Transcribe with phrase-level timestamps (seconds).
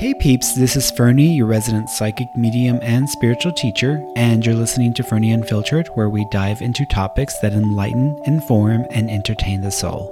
[0.00, 4.94] Hey peeps, this is Fernie, your resident psychic medium and spiritual teacher, and you're listening
[4.94, 10.10] to Fernie Unfiltered, where we dive into topics that enlighten, inform, and entertain the soul.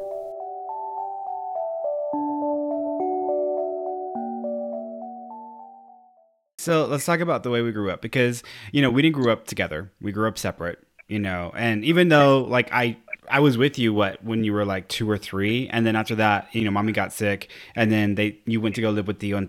[6.59, 8.43] So let's talk about the way we grew up because,
[8.73, 9.91] you know, we didn't grow up together.
[10.03, 12.99] We grew up separate, you know, and even though like I
[13.31, 16.15] I was with you what when you were like two or three, and then after
[16.17, 19.21] that, you know, mommy got sick, and then they you went to go live with
[19.21, 19.49] Theo and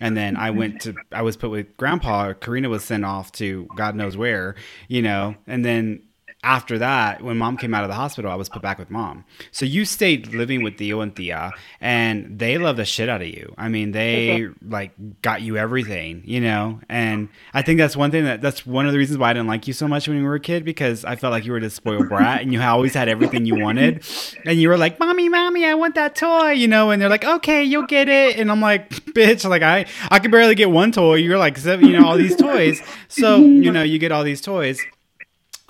[0.00, 2.32] and then I went to I was put with grandpa.
[2.34, 4.54] Karina was sent off to God knows where,
[4.88, 6.02] you know, and then
[6.44, 9.24] after that, when mom came out of the hospital, I was put back with mom.
[9.50, 13.26] So you stayed living with Theo and Thea, and they love the shit out of
[13.26, 13.52] you.
[13.58, 16.78] I mean, they like got you everything, you know.
[16.88, 19.48] And I think that's one thing that that's one of the reasons why I didn't
[19.48, 21.60] like you so much when you were a kid because I felt like you were
[21.60, 24.04] this spoiled brat, and you always had everything you wanted,
[24.46, 26.90] and you were like, "Mommy, mommy, I want that toy," you know.
[26.90, 30.30] And they're like, "Okay, you'll get it," and I'm like, "Bitch, like I I could
[30.30, 31.16] barely get one toy.
[31.16, 32.80] You're like, you know, all these toys.
[33.08, 34.80] So you know, you get all these toys."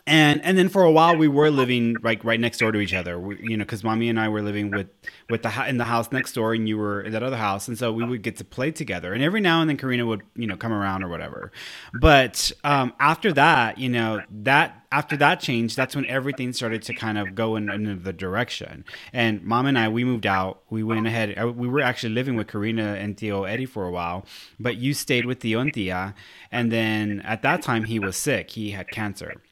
[0.08, 2.94] And and then for a while we were living like right next door to each
[2.94, 3.18] other.
[3.18, 4.88] We, you know because mommy and i were living with
[5.28, 7.68] with the in the house next door and you were in that other house.
[7.68, 9.12] And so we would get to play together.
[9.12, 11.52] And every now and then karina would you know come around or whatever.
[11.92, 16.94] But um, after that you know that after that change that's when everything started to
[16.94, 18.84] kind of go in another direction.
[19.12, 20.62] And mom and i we moved out.
[20.70, 23.90] We went ahead uh, we were actually living with karina and theo eddie for a
[23.90, 24.24] while.
[24.58, 26.14] But you stayed with theo and thea.
[26.50, 28.50] And then at that time he was sick.
[28.50, 29.42] He had cancer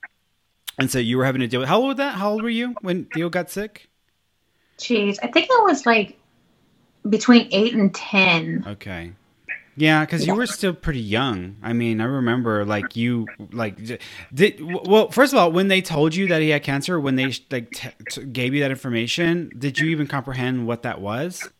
[0.78, 2.14] and so you were having to deal with how old was that?
[2.14, 3.88] How old were you when Theo got sick?
[4.78, 6.18] Jeez, I think I was like
[7.08, 8.64] between eight and ten.
[8.66, 9.12] Okay.
[9.78, 11.56] Yeah, because you were still pretty young.
[11.62, 13.78] I mean, I remember like you like
[14.32, 15.10] did well.
[15.10, 17.90] First of all, when they told you that he had cancer, when they like t-
[18.08, 21.50] t- gave you that information, did you even comprehend what that was?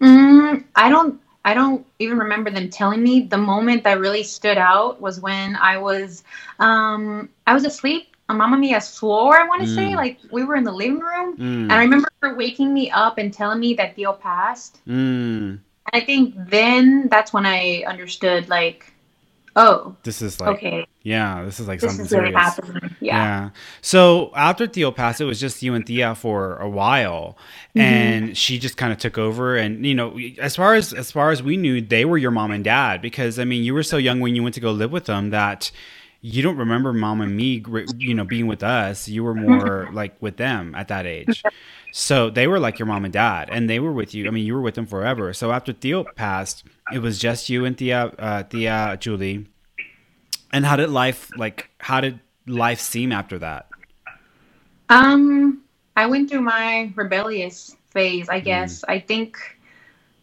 [0.00, 1.20] Mm, I don't.
[1.44, 3.22] I don't even remember them telling me.
[3.22, 6.22] The moment that really stood out was when I was,
[6.58, 9.36] um, I was asleep on Mama Mia's floor.
[9.36, 9.74] I want to mm.
[9.74, 11.62] say, like we were in the living room, mm.
[11.62, 14.80] and I remember her waking me up and telling me that Theo passed.
[14.86, 15.60] Mm.
[15.92, 18.92] And I think then that's when I understood, like,
[19.56, 22.40] oh, this is like okay, yeah, this is like this something is really serious.
[22.40, 22.96] happening.
[23.00, 23.16] Yeah.
[23.16, 23.50] yeah.
[23.80, 27.38] So after Theo passed, it was just you and Thea for a while,
[27.70, 27.80] mm-hmm.
[27.80, 29.56] and she just kind of took over.
[29.56, 32.50] And you know, as far as as far as we knew, they were your mom
[32.50, 34.92] and dad because I mean, you were so young when you went to go live
[34.92, 35.70] with them that
[36.20, 37.62] you don't remember mom and me,
[37.96, 39.08] you know, being with us.
[39.08, 41.42] You were more like with them at that age.
[41.92, 44.26] So they were like your mom and dad, and they were with you.
[44.26, 45.32] I mean, you were with them forever.
[45.32, 49.46] So after Theo passed, it was just you and Thea, uh, Thea, Julie.
[50.52, 51.70] And how did life like?
[51.78, 53.68] How did life seem after that?
[54.88, 55.62] Um,
[55.96, 58.28] I went through my rebellious phase.
[58.28, 58.80] I guess.
[58.80, 58.84] Mm.
[58.88, 59.38] I think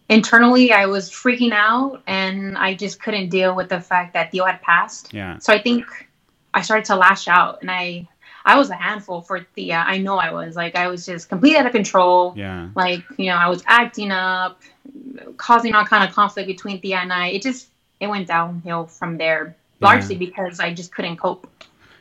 [0.10, 4.46] internally I was freaking out, and I just couldn't deal with the fact that Theo
[4.46, 5.14] had passed.
[5.14, 5.38] Yeah.
[5.40, 5.86] So I think
[6.54, 8.08] I started to lash out, and I
[8.46, 9.84] I was a handful for Thea.
[9.86, 10.56] I know I was.
[10.56, 12.34] Like I was just completely out of control.
[12.38, 12.70] Yeah.
[12.76, 14.62] Like, you know, I was acting up,
[15.38, 17.30] causing all kind of conflict between Thea and I.
[17.30, 19.56] It just it went downhill from there.
[19.82, 20.20] Largely yeah.
[20.20, 21.52] because I just couldn't cope.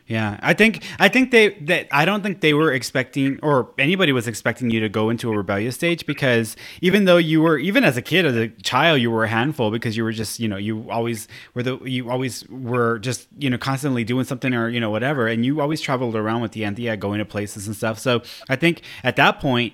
[0.07, 4.13] Yeah, I think I think they that I don't think they were expecting or anybody
[4.13, 7.85] was expecting you to go into a rebellious stage because even though you were even
[7.85, 10.47] as a kid as a child you were a handful because you were just you
[10.47, 14.69] know you always were the you always were just you know constantly doing something or
[14.69, 17.75] you know whatever and you always traveled around with the Anthea going to places and
[17.75, 18.21] stuff so
[18.51, 19.73] I think at that point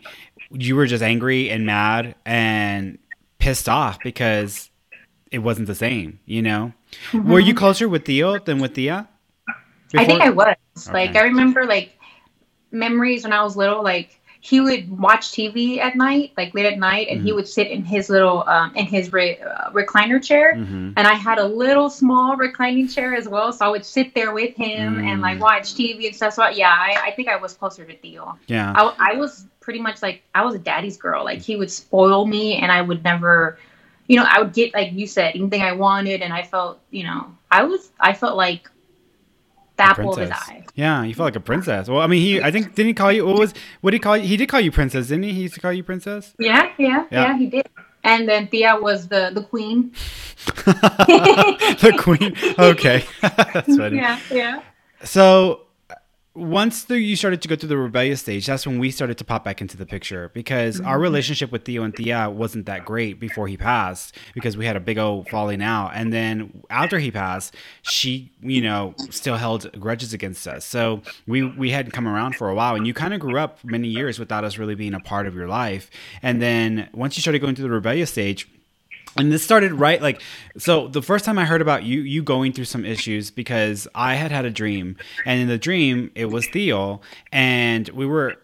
[0.53, 2.99] you were just angry and mad and
[3.41, 4.71] pissed off because
[5.33, 6.73] it wasn't the same you know
[7.11, 7.29] mm-hmm.
[7.29, 9.09] were you closer with Theo than with Thea?
[9.91, 10.01] Before?
[10.01, 10.57] I think I was.
[10.79, 10.93] Okay.
[10.93, 11.99] Like I remember like
[12.71, 16.79] memories when I was little, like he would watch TV at night, like late at
[16.79, 17.27] night, and mm-hmm.
[17.27, 20.93] he would sit in his little um, in his re- uh, recliner chair, mm-hmm.
[20.97, 24.33] and I had a little small reclining chair as well, so I would sit there
[24.33, 25.05] with him mm.
[25.05, 25.43] and like mm.
[25.43, 26.33] watch TV and stuff.
[26.33, 28.39] So yeah, I, I think I was closer to Theo.
[28.47, 31.23] Yeah, I, I was pretty much like I was a daddy's girl.
[31.23, 33.59] Like he would spoil me, and I would never,
[34.09, 37.05] you know, I would get like you said anything I wanted, and I felt, you
[37.05, 38.71] know, I was I felt like
[39.81, 40.65] the apple of his eye.
[40.75, 41.89] Yeah, you felt like a princess.
[41.89, 43.27] Well, I mean, he I think didn't he call you?
[43.27, 44.27] What was what did he call you?
[44.27, 45.33] He did call you princess, didn't he?
[45.33, 46.35] He used to call you princess.
[46.39, 47.69] Yeah, yeah, yeah, yeah he did.
[48.03, 49.93] And then Thea was the the queen.
[50.55, 52.35] the queen.
[52.59, 53.97] Okay, that's funny.
[53.97, 54.63] Yeah, yeah.
[55.05, 55.67] So
[56.41, 59.25] once the, you started to go through the rebellious stage, that's when we started to
[59.25, 60.87] pop back into the picture because mm-hmm.
[60.87, 64.75] our relationship with Theo and Thea wasn't that great before he passed because we had
[64.75, 65.91] a big old falling out.
[65.95, 70.65] And then after he passed, she, you know, still held grudges against us.
[70.65, 72.75] So we, we hadn't come around for a while.
[72.75, 75.35] And you kind of grew up many years without us really being a part of
[75.35, 75.91] your life.
[76.23, 78.49] And then once you started going through the rebellious stage,
[79.17, 80.23] and this started right like
[80.57, 84.15] so the first time i heard about you you going through some issues because i
[84.15, 84.97] had had a dream.
[85.25, 87.01] And in the dream it was theo.
[87.33, 88.37] And we were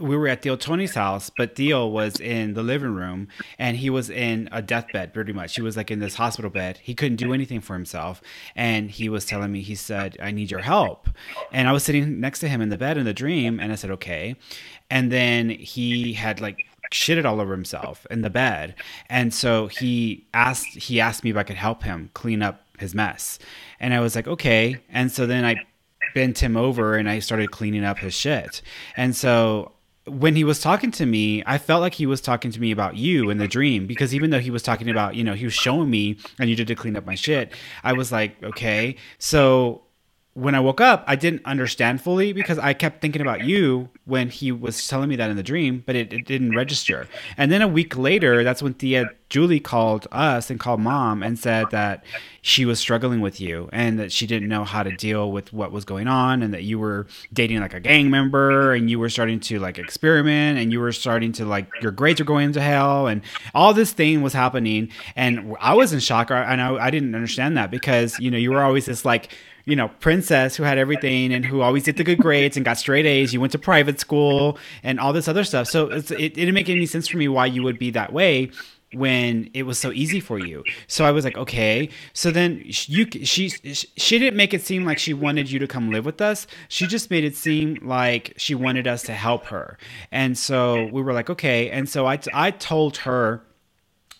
[0.00, 3.28] we were at theo tony's house but theo was in the living room
[3.58, 5.54] and he was in a deathbed pretty much.
[5.56, 6.78] He was like in this hospital bed.
[6.82, 8.22] He couldn't do anything for himself.
[8.54, 11.08] And he was telling me he said i need your help.
[11.52, 13.74] And i was sitting next to him in the bed in the dream and i
[13.74, 14.36] said okay.
[14.90, 18.74] And then he had like shitted all over himself in the bed.
[19.08, 22.94] And so he asked he asked me if I could help him clean up his
[22.94, 23.38] mess.
[23.80, 24.78] And I was like, okay.
[24.90, 25.56] And so then I
[26.14, 28.62] bent him over and I started cleaning up his shit.
[28.96, 29.72] And so
[30.06, 32.96] when he was talking to me, I felt like he was talking to me about
[32.96, 35.54] you in the dream because even though he was talking about, you know, he was
[35.54, 37.52] showing me I needed to clean up my shit,
[37.82, 38.96] I was like, okay.
[39.18, 39.82] So
[40.36, 44.28] when I woke up, I didn't understand fully because I kept thinking about you when
[44.28, 47.08] he was telling me that in the dream, but it, it didn't register.
[47.38, 51.38] And then a week later, that's when Thea Julie called us and called mom and
[51.38, 52.04] said that
[52.42, 55.72] she was struggling with you and that she didn't know how to deal with what
[55.72, 59.08] was going on and that you were dating like a gang member and you were
[59.08, 62.60] starting to like experiment and you were starting to like your grades were going to
[62.60, 63.22] hell and
[63.54, 64.90] all this thing was happening.
[65.16, 66.30] And I was in shock.
[66.30, 69.32] And I I didn't understand that because, you know, you were always this like,
[69.66, 72.78] you know, princess who had everything and who always did the good grades and got
[72.78, 73.34] straight A's.
[73.34, 75.66] You went to private school and all this other stuff.
[75.66, 78.50] So it, it didn't make any sense for me why you would be that way
[78.92, 80.62] when it was so easy for you.
[80.86, 81.88] So I was like, okay.
[82.12, 85.90] So then you she she didn't make it seem like she wanted you to come
[85.90, 86.46] live with us.
[86.68, 89.78] She just made it seem like she wanted us to help her.
[90.12, 91.70] And so we were like, okay.
[91.70, 93.42] And so I I told her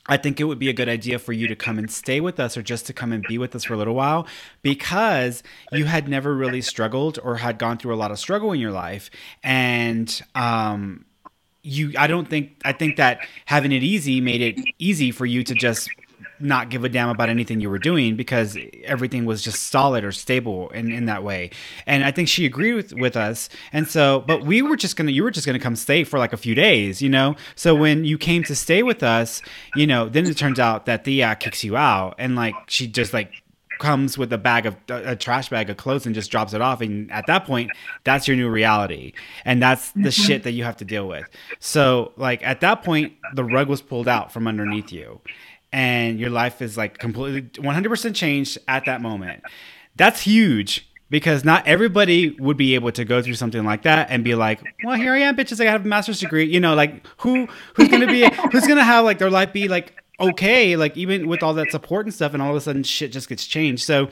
[0.09, 2.39] I think it would be a good idea for you to come and stay with
[2.39, 4.27] us or just to come and be with us for a little while
[4.63, 5.43] because
[5.73, 8.73] you had never really struggled or had gone through a lot of struggle in your
[8.73, 9.11] life.
[9.43, 11.05] And, um,
[11.63, 15.43] you, I don't think, I think that having it easy made it easy for you
[15.43, 15.91] to just
[16.41, 20.13] not give a damn about anything you were doing because everything was just solid or
[20.13, 21.51] stable in, in that way.
[21.87, 23.49] And I think she agreed with, with us.
[23.73, 26.05] And so, but we were just going to, you were just going to come stay
[26.05, 27.37] for like a few days, you know?
[27.55, 29.43] So when you came to stay with us,
[29.75, 33.13] you know, then it turns out that Thea kicks you out and like she just
[33.13, 33.43] like
[33.79, 36.81] comes with a bag of a trash bag of clothes and just drops it off
[36.81, 37.71] and at that point
[38.05, 39.13] that's your new reality
[39.45, 40.09] and that's the mm-hmm.
[40.09, 41.29] shit that you have to deal with
[41.61, 45.21] so like at that point the rug was pulled out from underneath you
[45.73, 49.43] and your life is like completely 100% changed at that moment.
[49.97, 54.25] That's huge because not everybody would be able to go through something like that and
[54.25, 55.61] be like, "Well, here I am, bitches.
[55.61, 59.05] I have a master's degree." You know, like who who's gonna be who's gonna have
[59.05, 62.43] like their life be like okay, like even with all that support and stuff, and
[62.43, 63.85] all of a sudden shit just gets changed.
[63.85, 64.09] So,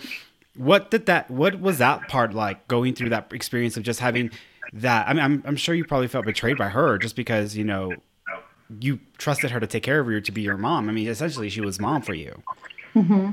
[0.56, 1.31] what did that?
[1.31, 4.31] What was that part like going through that experience of just having
[4.73, 5.09] that?
[5.09, 7.93] I mean, I'm I'm sure you probably felt betrayed by her just because you know
[8.81, 10.88] you trusted her to take care of you to be your mom.
[10.88, 12.43] I mean, essentially, she was mom for you.
[12.94, 13.32] Mm-hmm.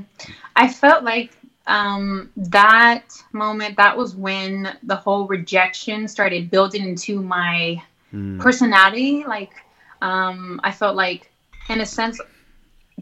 [0.56, 1.32] I felt like
[1.66, 7.82] um, that moment, that was when the whole rejection started building into my
[8.12, 8.40] mm.
[8.40, 9.24] personality.
[9.24, 9.52] Like,
[10.00, 11.30] um, I felt like,
[11.68, 12.20] in a sense,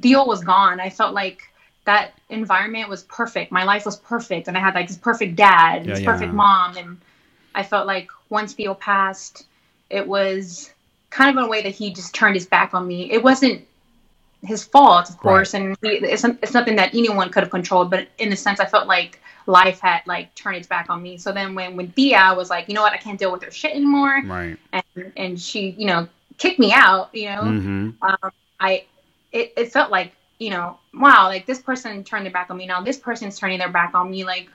[0.00, 0.80] Theo was gone.
[0.80, 1.42] I felt like
[1.86, 3.50] that environment was perfect.
[3.50, 6.12] My life was perfect, and I had like this perfect dad, yeah, this yeah.
[6.12, 6.98] perfect mom, and
[7.54, 9.46] I felt like once Theo passed,
[9.88, 10.72] it was
[11.10, 13.10] kind of in a way that he just turned his back on me.
[13.10, 13.66] It wasn't
[14.42, 15.62] his fault, of course, right.
[15.62, 17.90] and he, it's, it's nothing that anyone could have controlled.
[17.90, 21.18] But in a sense, I felt like life had like turned its back on me.
[21.18, 23.50] So then when when Thea was like, you know what, I can't deal with her
[23.50, 24.56] shit anymore, right?
[24.72, 27.14] And and she, you know, kicked me out.
[27.14, 27.90] You know, mm-hmm.
[28.02, 28.84] um, I
[29.32, 32.66] it, it felt like you know, wow, like this person turned their back on me.
[32.66, 34.24] Now this person's turning their back on me.
[34.24, 34.48] Like,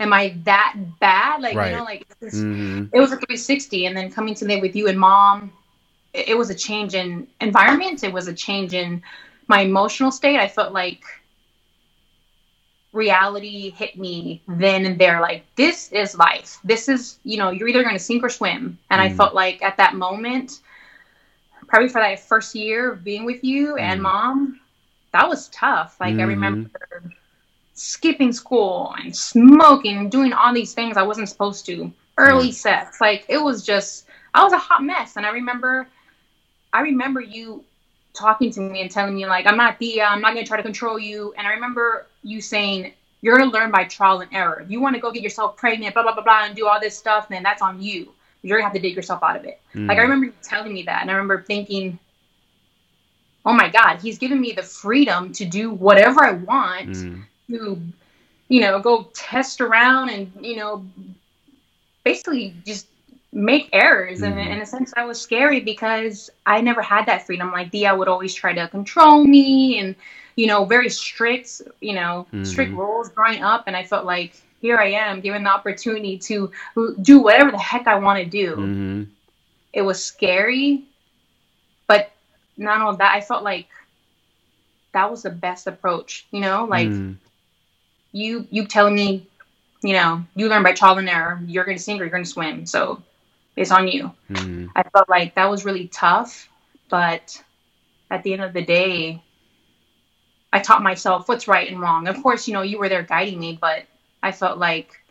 [0.00, 1.40] am I that bad?
[1.40, 1.70] Like, right.
[1.70, 2.86] you know, like mm-hmm.
[2.92, 5.50] it was a 360, and then coming to live with you and mom
[6.14, 8.04] it was a change in environment.
[8.04, 9.02] It was a change in
[9.48, 10.38] my emotional state.
[10.38, 11.02] I felt like
[12.92, 15.20] reality hit me then and there.
[15.20, 16.58] Like, this is life.
[16.62, 18.78] This is, you know, you're either going to sink or swim.
[18.90, 19.04] And mm.
[19.04, 20.60] I felt like at that moment,
[21.66, 23.80] probably for that first year of being with you mm.
[23.80, 24.60] and mom,
[25.12, 25.96] that was tough.
[26.00, 26.20] Like, mm-hmm.
[26.20, 26.70] I remember
[27.74, 31.92] skipping school and smoking and doing all these things I wasn't supposed to.
[32.16, 32.54] Early mm.
[32.54, 33.00] sex.
[33.00, 35.16] Like, it was just, I was a hot mess.
[35.16, 35.88] And I remember
[36.74, 37.64] I remember you
[38.14, 40.62] talking to me and telling me like, I'm not Thea, I'm not gonna try to
[40.62, 41.32] control you.
[41.38, 44.60] And I remember you saying, you're gonna learn by trial and error.
[44.60, 46.80] If you want to go get yourself pregnant, blah blah blah blah, and do all
[46.80, 48.12] this stuff, then that's on you.
[48.42, 49.60] You're gonna have to dig yourself out of it.
[49.74, 49.88] Mm.
[49.88, 51.98] Like I remember you telling me that, and I remember thinking,
[53.46, 57.22] oh my god, he's giving me the freedom to do whatever I want mm.
[57.48, 57.80] to,
[58.48, 60.84] you know, go test around and you know,
[62.04, 62.88] basically just
[63.34, 64.38] make errors mm-hmm.
[64.38, 67.94] and in a sense that was scary because i never had that freedom like Thea
[67.94, 69.96] would always try to control me and
[70.36, 72.44] you know, very strict, you know, mm-hmm.
[72.44, 73.64] strict rules growing up.
[73.66, 76.50] And I felt like here I am given the opportunity to
[77.02, 78.52] do whatever the heck I want to do.
[78.52, 79.02] Mm-hmm.
[79.72, 80.84] It was scary,
[81.86, 82.10] but
[82.56, 83.68] not only that, I felt like
[84.92, 87.16] that was the best approach, you know, like mm.
[88.12, 89.26] you, you telling me,
[89.82, 92.22] you know, you learn by trial and error, you're going to sink or you're going
[92.22, 92.64] to swim.
[92.64, 93.02] So
[93.56, 94.12] it's on you.
[94.30, 94.68] Mm.
[94.74, 96.48] I felt like that was really tough,
[96.88, 97.42] but
[98.10, 99.22] at the end of the day,
[100.52, 102.06] I taught myself what's right and wrong.
[102.08, 103.84] Of course, you know, you were there guiding me, but
[104.22, 105.04] I felt like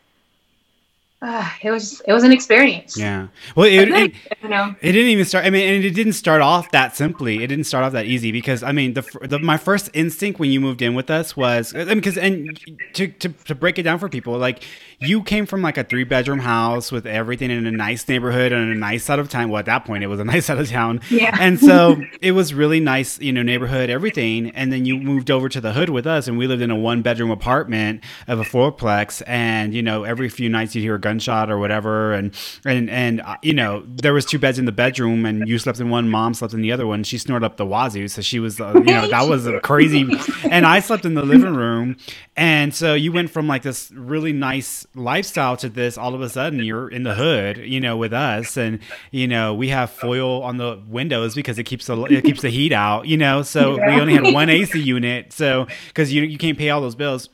[1.23, 2.97] uh, it was it was an experience.
[2.97, 3.27] Yeah.
[3.55, 5.45] Well, it, it, you know, it didn't even start.
[5.45, 7.41] I mean, and it didn't start off that simply.
[7.41, 10.51] It didn't start off that easy because I mean, the, the my first instinct when
[10.51, 12.59] you moved in with us was I mean, because and
[12.95, 14.63] to, to to break it down for people, like
[15.03, 18.71] you came from like a three bedroom house with everything in a nice neighborhood and
[18.71, 19.49] a nice side of town.
[19.49, 21.01] Well, at that point, it was a nice side of town.
[21.09, 21.35] Yeah.
[21.39, 24.49] And so it was really nice, you know, neighborhood, everything.
[24.51, 26.75] And then you moved over to the hood with us, and we lived in a
[26.75, 29.21] one bedroom apartment of a fourplex.
[29.27, 32.33] And you know, every few nights you'd hear a gunshot or whatever, and
[32.65, 35.79] and and uh, you know, there was two beds in the bedroom, and you slept
[35.79, 37.03] in one, mom slept in the other one.
[37.03, 40.07] She snored up the wazoo, so she was, uh, you know, that was a crazy.
[40.49, 41.97] and I slept in the living room,
[42.35, 46.29] and so you went from like this really nice lifestyle to this all of a
[46.29, 48.57] sudden you're in the hood you know with us.
[48.57, 48.79] And
[49.11, 52.49] you know we have foil on the windows because it keeps the it keeps the
[52.49, 53.41] heat out you know?
[53.41, 53.95] So yeah.
[53.95, 55.33] we only had one ac unit.
[55.33, 57.29] So because you, you can't pay all those bills.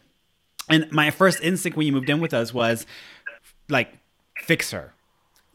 [0.69, 2.85] And my first instinct when you moved in with us was
[3.67, 3.89] like
[4.37, 4.93] fix her.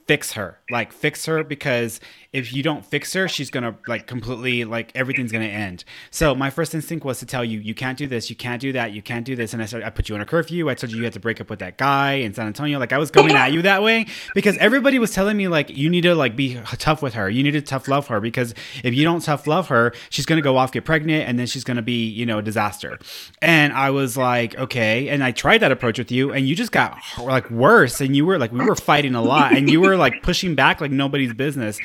[0.07, 2.01] Fix her like fix her because
[2.33, 5.85] if you don't fix her, she's gonna like completely like everything's gonna end.
[6.11, 8.73] So my first instinct was to tell you, you can't do this, you can't do
[8.73, 9.53] that, you can't do this.
[9.53, 10.69] And I started, I put you on a curfew.
[10.69, 12.79] I told you you had to break up with that guy in San Antonio.
[12.79, 15.91] Like I was going at you that way because everybody was telling me like you
[15.91, 17.29] need to like be tough with her.
[17.29, 20.43] You need to tough love her because if you don't tough love her, she's gonna
[20.43, 22.99] go off get pregnant and then she's gonna be you know a disaster.
[23.43, 26.73] And I was like okay, and I tried that approach with you, and you just
[26.73, 29.97] got like worse, and you were like we were fighting a lot, and you were
[29.97, 31.79] like pushing back like nobody's business.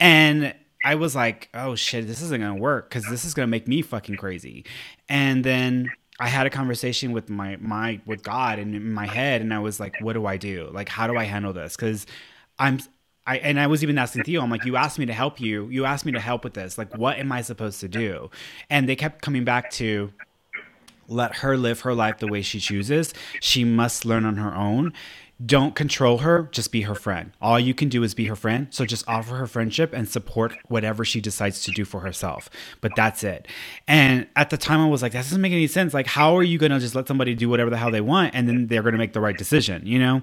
[0.00, 3.68] And I was like, oh shit, this isn't gonna work because this is gonna make
[3.68, 4.64] me fucking crazy.
[5.08, 9.40] And then I had a conversation with my my with God and in my head,
[9.40, 10.70] and I was like, what do I do?
[10.72, 11.76] Like, how do I handle this?
[11.76, 12.06] Because
[12.58, 12.80] I'm
[13.26, 15.68] I and I was even asking Theo, I'm like, you asked me to help you.
[15.68, 16.78] You asked me to help with this.
[16.78, 18.30] Like, what am I supposed to do?
[18.68, 20.12] And they kept coming back to
[21.08, 23.14] let her live her life the way she chooses.
[23.40, 24.92] She must learn on her own
[25.44, 27.32] don't control her just be her friend.
[27.40, 28.68] All you can do is be her friend.
[28.70, 32.50] So just offer her friendship and support whatever she decides to do for herself.
[32.80, 33.48] But that's it.
[33.88, 35.94] And at the time i was like that doesn't make any sense.
[35.94, 38.34] Like how are you going to just let somebody do whatever the hell they want?
[38.34, 40.22] And then they're going to make the right decision you know?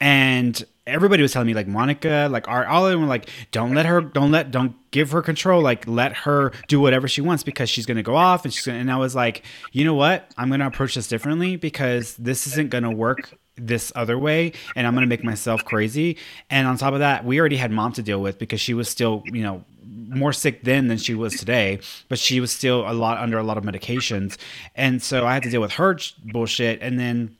[0.00, 3.86] And everybody was telling me like monica like all of them were like don't let
[3.86, 5.62] her don't let don't give her control.
[5.62, 8.72] Like let her do whatever she wants because she's to go off and she's to
[8.72, 10.30] and i was like you know what?
[10.36, 14.94] I'm to approach this differently because this isn't to work this other way and I'm
[14.94, 16.16] going to make myself crazy.
[16.50, 18.88] And on top of that, we already had mom to deal with because she was
[18.88, 19.64] still, you know,
[20.08, 23.42] more sick then than she was today, but she was still a lot under a
[23.42, 24.36] lot of medications.
[24.74, 27.36] And so I had to deal with her bullshit and then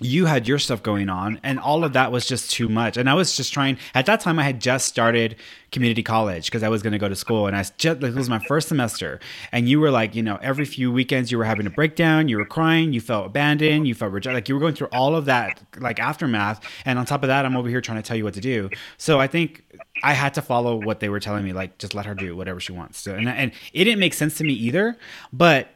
[0.00, 3.10] you had your stuff going on and all of that was just too much and
[3.10, 5.34] i was just trying at that time i had just started
[5.72, 8.28] community college because i was going to go to school and i just it was
[8.28, 9.18] my first semester
[9.50, 12.36] and you were like you know every few weekends you were having a breakdown you
[12.36, 15.24] were crying you felt abandoned you felt rejected like you were going through all of
[15.24, 18.24] that like aftermath and on top of that i'm over here trying to tell you
[18.24, 19.64] what to do so i think
[20.02, 22.60] I had to follow what they were telling me, like just let her do whatever
[22.60, 22.98] she wants.
[23.00, 24.96] So, and, and it didn't make sense to me either.
[25.32, 25.68] But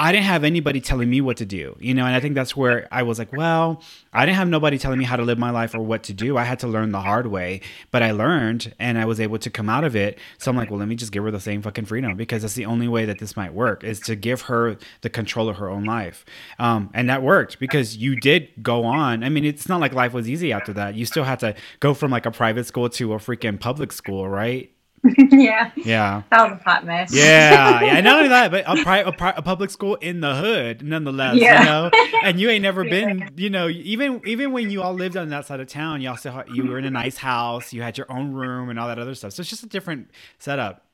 [0.00, 2.56] I didn't have anybody telling me what to do, you know, and I think that's
[2.56, 5.50] where I was like, well, I didn't have nobody telling me how to live my
[5.50, 6.36] life or what to do.
[6.36, 9.50] I had to learn the hard way, but I learned and I was able to
[9.50, 10.20] come out of it.
[10.38, 12.54] So I'm like, well, let me just give her the same fucking freedom because that's
[12.54, 15.68] the only way that this might work is to give her the control of her
[15.68, 16.24] own life.
[16.60, 19.24] Um, and that worked because you did go on.
[19.24, 20.94] I mean, it's not like life was easy after that.
[20.94, 24.28] You still had to go from like a private school to a freaking public school,
[24.28, 24.70] right?
[25.30, 25.70] yeah.
[25.76, 26.22] Yeah.
[26.30, 27.14] That was a hot mess.
[27.14, 27.82] Yeah.
[27.82, 28.00] Yeah.
[28.00, 31.36] Not only that, but a, pri- a, pri- a public school in the hood, nonetheless.
[31.36, 31.60] Yeah.
[31.60, 31.90] You know?
[32.22, 35.46] And you ain't never been, you know, even even when you all lived on that
[35.46, 38.32] side of town, you also you were in a nice house, you had your own
[38.32, 39.32] room and all that other stuff.
[39.32, 40.84] So it's just a different setup.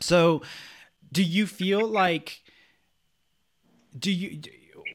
[0.00, 0.42] So,
[1.12, 2.42] do you feel like
[3.98, 4.40] do you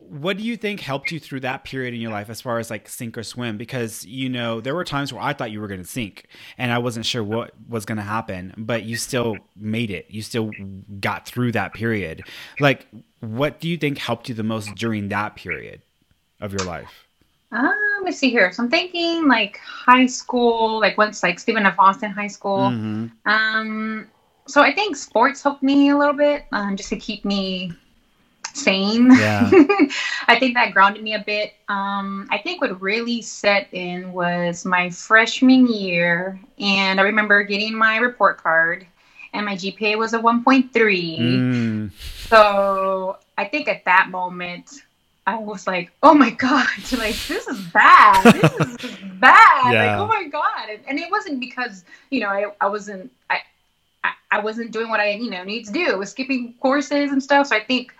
[0.10, 2.70] what do you think helped you through that period in your life as far as
[2.70, 3.58] like sink or swim?
[3.58, 6.72] Because you know there were times where i thought you were going to sink and
[6.72, 10.08] i wasn't sure what was going to happen but you still made it.
[10.10, 10.52] You still
[11.00, 12.24] got through that period.
[12.60, 12.88] Like
[13.20, 15.82] what do you think helped you the most during that period
[16.40, 17.08] of your life?
[17.52, 18.52] Uh, let me see here.
[18.52, 21.76] So i'm thinking like high school like once like stephen f.
[21.78, 22.70] Austin high school.
[22.70, 23.08] Mm-hmm.
[23.30, 24.08] um
[24.48, 27.72] so i think sports helped me a little bit um, just to keep me
[28.58, 29.12] sane.
[29.12, 29.50] Yeah.
[30.28, 31.54] I think that grounded me a bit.
[31.70, 37.76] Um, I think what really set in was my freshman year, and I remember getting
[37.76, 38.86] my report card,
[39.34, 40.72] and my GPA was a 1.3.
[40.72, 41.92] Mm.
[42.28, 44.84] So I think at that moment,
[45.28, 48.34] I was like, oh my God, like this is bad.
[48.34, 49.74] This is bad.
[49.74, 49.98] Yeah.
[49.98, 50.70] Like, oh my God.
[50.88, 53.40] And, it wasn't because, you know, I, I wasn't, I,
[54.06, 55.92] I, I wasn't doing what I, you know, need to do.
[55.92, 57.48] I was skipping courses and stuff.
[57.48, 57.94] So I think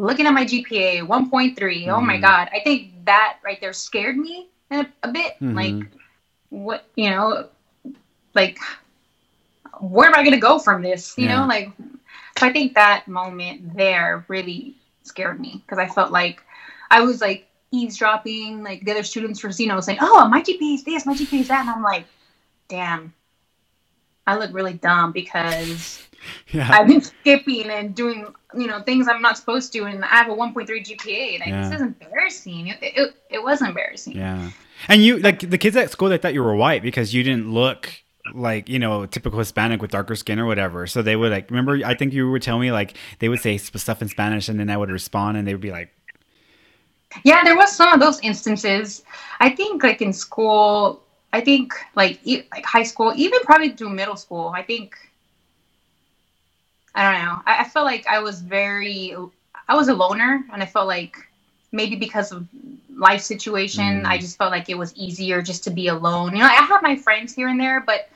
[0.00, 1.90] looking at my GPA, 1.3, mm-hmm.
[1.90, 2.22] oh my mm-hmm.
[2.22, 5.34] God, I think that right there scared me a, a bit.
[5.34, 5.54] Mm-hmm.
[5.54, 5.86] Like,
[6.48, 7.48] what, you know,
[8.34, 8.58] like,
[9.80, 11.16] where am I going to go from this?
[11.18, 11.40] You yeah.
[11.40, 11.70] know, like,
[12.38, 16.42] so I think that moment there really scared me because I felt like
[16.90, 20.74] I was like eavesdropping, like the other students were, you know, saying, "Oh, my GPA
[20.74, 22.06] is this, my GPA is that," and I'm like,
[22.68, 23.12] "Damn,
[24.26, 26.02] I look really dumb because
[26.48, 26.68] yeah.
[26.70, 28.26] I've been skipping and doing,
[28.56, 31.40] you know, things I'm not supposed to, and I have a 1.3 GPA.
[31.40, 31.68] Like yeah.
[31.68, 32.68] this is embarrassing.
[32.68, 34.16] It, it, it was embarrassing.
[34.16, 34.50] Yeah,
[34.88, 37.52] and you like the kids at school they thought you were white because you didn't
[37.52, 37.90] look
[38.34, 41.80] like you know typical hispanic with darker skin or whatever so they would like remember
[41.84, 44.70] i think you would tell me like they would say stuff in spanish and then
[44.70, 45.90] i would respond and they would be like
[47.24, 49.02] yeah, there was some of those instances.
[49.40, 51.02] I think like in school,
[51.32, 54.52] I think like e- like high school, even probably through middle school.
[54.54, 54.96] I think
[56.94, 57.42] I don't know.
[57.46, 59.14] I, I felt like I was very
[59.68, 61.16] I was a loner, and I felt like
[61.72, 62.46] maybe because of
[62.96, 64.04] life situation, mm.
[64.04, 66.32] I just felt like it was easier just to be alone.
[66.34, 68.08] You know, I have my friends here and there, but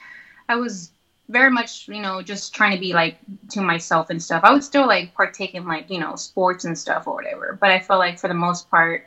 [0.49, 0.91] I was
[1.29, 3.19] very much, you know, just trying to be like
[3.51, 4.43] to myself and stuff.
[4.45, 7.57] I would still like partake in like, you know, sports and stuff or whatever.
[7.59, 9.07] But I felt like for the most part,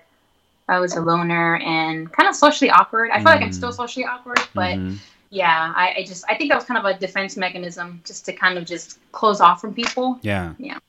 [0.67, 3.11] I was a loner and kind of socially awkward.
[3.11, 3.35] I feel mm.
[3.35, 3.75] like I'm still mm.
[3.75, 4.95] socially awkward, but mm-hmm.
[5.29, 8.33] Yeah, I, I, just I think that was kind of a defense mechanism just to
[8.33, 10.19] kind of just close off from people.
[10.21, 10.53] Yeah.
[10.57, 10.79] Yeah.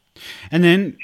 [0.50, 0.96] And then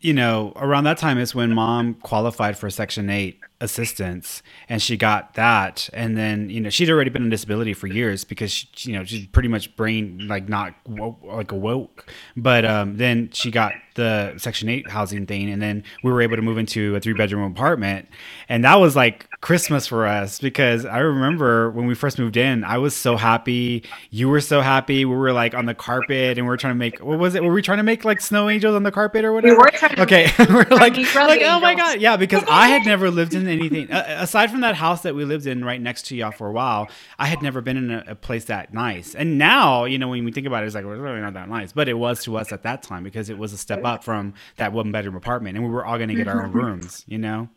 [0.00, 4.96] you know, around that time is when mom qualified for Section 8 assistance and she
[4.96, 5.88] got that.
[5.92, 9.04] And then you know she'd already been on disability for years because she, you know
[9.04, 14.32] she's pretty much brain like not woke, like awoke but um, then she got the
[14.38, 17.50] section 8 housing thing and then we were able to move into a three bedroom
[17.50, 18.08] apartment.
[18.48, 22.64] And that was like christmas for us because i remember when we first moved in
[22.64, 23.84] i was so happy.
[24.10, 25.04] You were so happy.
[25.04, 27.42] We were like on the carpet and we are trying to make what was it?
[27.42, 29.54] Were we trying to make like snow angels on the carpet or whatever?
[29.56, 30.30] we were okay.
[30.38, 32.00] we're like, like oh my god.
[32.00, 35.24] Yeah because i had never lived in anything uh, aside from that house that we
[35.24, 36.88] lived in right next to y'all for a while.
[37.18, 39.14] I had never been in a, a, place that nice.
[39.14, 41.34] And now, you know, when we think about it, it's like well, it's really not
[41.34, 43.84] that nice, but it was to us at that time because it was a step
[43.84, 46.52] up from that one bedroom apartment, and we were all going to get our own
[46.52, 47.04] rooms.
[47.06, 47.48] You know.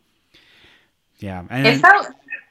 [1.18, 2.08] Yeah, and it felt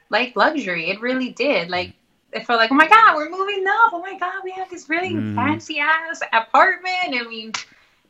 [0.08, 0.88] like luxury.
[0.88, 1.68] It really did.
[1.68, 1.94] Like
[2.32, 3.92] it felt like, oh my god, we're moving up.
[3.92, 5.34] Oh my god, we have this really mm.
[5.34, 7.14] fancy ass apartment.
[7.14, 7.52] I mean,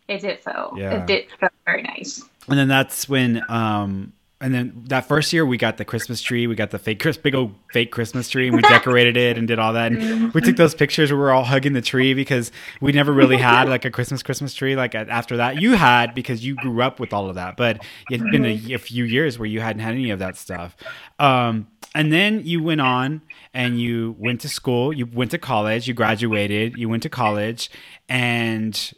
[0.08, 1.02] it did feel yeah.
[1.02, 2.22] it did feel very nice.
[2.48, 6.48] And then that's when um and then that first year we got the Christmas tree,
[6.48, 9.60] we got the fake big old fake Christmas tree, and we decorated it and did
[9.60, 9.92] all that.
[9.92, 12.50] And we took those pictures where we were all hugging the tree because
[12.80, 14.74] we never really had like a Christmas Christmas tree.
[14.74, 18.24] Like after that, you had because you grew up with all of that, but it's
[18.30, 20.76] been a, a few years where you hadn't had any of that stuff.
[21.20, 23.22] Um, and then you went on
[23.54, 27.70] and you went to school, you went to college, you graduated, you went to college,
[28.08, 28.92] and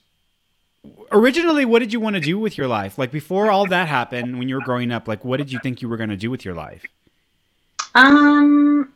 [1.13, 2.99] originally what did you want to do with your life?
[2.99, 5.83] Like before all that happened when you were growing up like what did you think
[5.83, 6.85] you were going to do with your life?
[7.95, 8.93] Um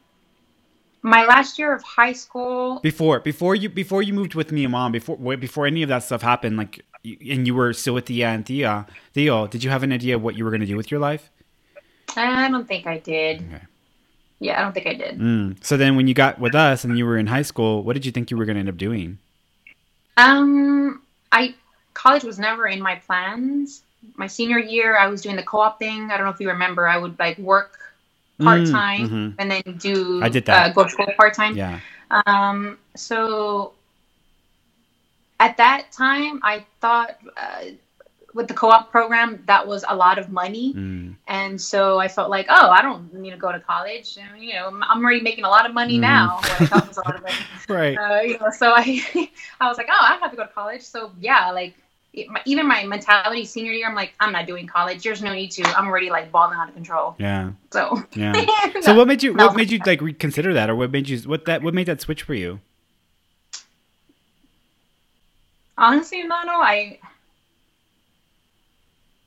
[1.02, 2.80] my last year of high school.
[2.80, 6.02] Before before you before you moved with me and mom before before any of that
[6.02, 9.82] stuff happened like and you were still with Thea and Thea Theo did you have
[9.82, 11.30] an idea of what you were going to do with your life?
[12.16, 13.42] I don't think I did.
[13.42, 13.62] Okay.
[14.40, 15.18] yeah I don't think I did.
[15.18, 15.64] Mm.
[15.64, 18.04] so then when you got with us and you were in high school what did
[18.04, 19.18] you think you were going to end up doing?
[20.16, 21.54] Um I
[21.98, 23.82] college was never in my plans.
[24.14, 26.10] My senior year, I was doing the co-op thing.
[26.10, 26.86] I don't know if you remember.
[26.86, 27.78] I would like work
[28.40, 29.40] part time mm, mm-hmm.
[29.40, 30.70] and then do I did that.
[30.70, 31.56] Uh, go to school part time.
[31.56, 31.80] Yeah.
[32.26, 32.78] Um.
[32.94, 33.72] So
[35.40, 37.64] at that time, I thought uh,
[38.32, 41.14] with the co-op program that was a lot of money, mm.
[41.26, 44.16] and so I felt like, oh, I don't need to go to college.
[44.20, 46.02] And, you know, I'm already making a lot of money mm.
[46.02, 46.40] now.
[47.68, 47.96] right.
[47.96, 49.02] Uh, you know, so I,
[49.60, 50.82] I was like, oh, I don't have to go to college.
[50.82, 51.74] So yeah, like
[52.44, 55.02] even my mentality senior year, I'm like, I'm not doing college.
[55.02, 55.62] There's no need to.
[55.76, 57.16] I'm already like balling out of control.
[57.18, 57.52] Yeah.
[57.72, 58.02] So.
[58.14, 58.32] Yeah.
[58.80, 61.44] so what made you what made you like reconsider that, or what made you what
[61.46, 62.60] that what made that switch for you?
[65.76, 66.98] Honestly, Mano, I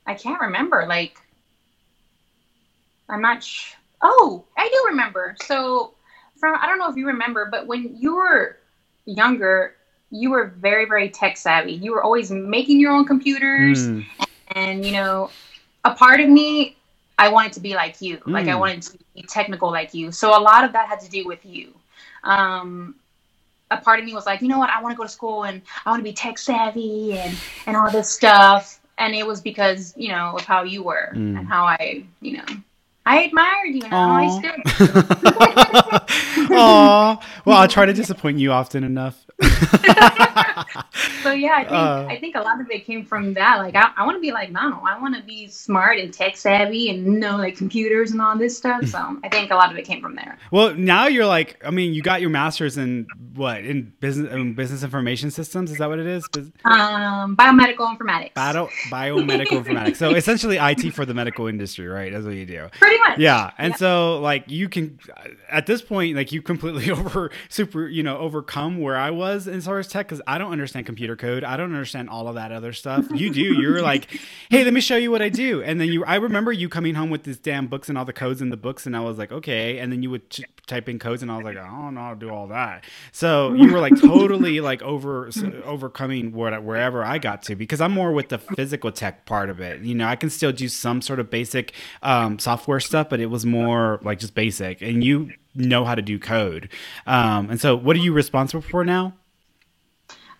[0.06, 0.84] I can't remember.
[0.86, 1.16] Like,
[3.08, 3.42] I'm not.
[3.42, 5.36] Sh- oh, I do remember.
[5.44, 5.94] So,
[6.36, 8.58] from I don't know if you remember, but when you were
[9.04, 9.76] younger,
[10.12, 11.72] you were very very tech savvy.
[11.72, 14.06] You were always making your own computers mm.
[14.54, 15.30] and you know,
[15.84, 16.76] a part of me,
[17.18, 18.18] I wanted to be like you.
[18.18, 18.32] Mm.
[18.32, 20.12] Like I wanted to be technical like you.
[20.12, 21.72] So a lot of that had to do with you.
[22.24, 22.94] Um,
[23.70, 25.44] a part of me was like, you know what, I want to go to school
[25.44, 28.80] and I want to be tech savvy and and all this stuff.
[28.98, 31.38] And it was because you know of how you were mm.
[31.38, 32.44] and how I, you know,
[33.06, 34.20] I admired you and Aww.
[34.20, 34.28] I
[36.36, 36.41] still.
[36.52, 37.22] Aww.
[37.44, 39.26] Well, I'll try to disappoint you often enough.
[41.22, 43.58] so yeah, I think uh, I think a lot of it came from that.
[43.58, 44.82] Like I, I want to be like Nano.
[44.84, 48.56] I want to be smart and tech savvy and know like computers and all this
[48.56, 48.86] stuff.
[48.86, 50.38] So I think a lot of it came from there.
[50.50, 54.54] Well, now you're like, I mean, you got your master's in what in business in
[54.54, 55.70] business information systems.
[55.70, 56.24] Is that what it is?
[56.64, 58.34] Um, biomedical informatics.
[58.34, 59.96] Bio, biomedical informatics.
[59.96, 62.12] So essentially, IT for the medical industry, right?
[62.12, 62.68] That's what you do.
[62.78, 63.18] Pretty much.
[63.18, 64.98] Yeah, and so like you can
[65.48, 69.66] at this point, like you completely over super, you know, overcome where I was as
[69.66, 71.44] far as tech because I don't understand computer code.
[71.44, 73.06] I don't understand all of that other stuff.
[73.12, 73.40] You do.
[73.40, 74.08] You're like,
[74.50, 75.62] hey, let me show you what I do.
[75.62, 78.12] And then you, I remember you coming home with these damn books and all the
[78.12, 79.78] codes in the books, and I was like, okay.
[79.78, 82.00] And then you would ch- type in codes, and I was like, I don't know
[82.00, 82.84] how to do all that.
[83.12, 85.30] So you were like totally like over
[85.64, 89.60] overcoming what wherever I got to because I'm more with the physical tech part of
[89.60, 89.82] it.
[89.82, 93.26] You know, I can still do some sort of basic um, software stuff, but it
[93.26, 94.82] was more like just basic.
[94.82, 96.68] And you know how to do code.
[97.06, 99.14] Um, and so, what are you responsible for now?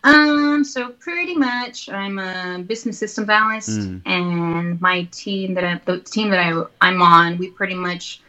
[0.04, 4.02] Um, so pretty much, I'm a business systems analyst, mm.
[4.04, 8.20] and my team that I, the team that I I'm on, we pretty much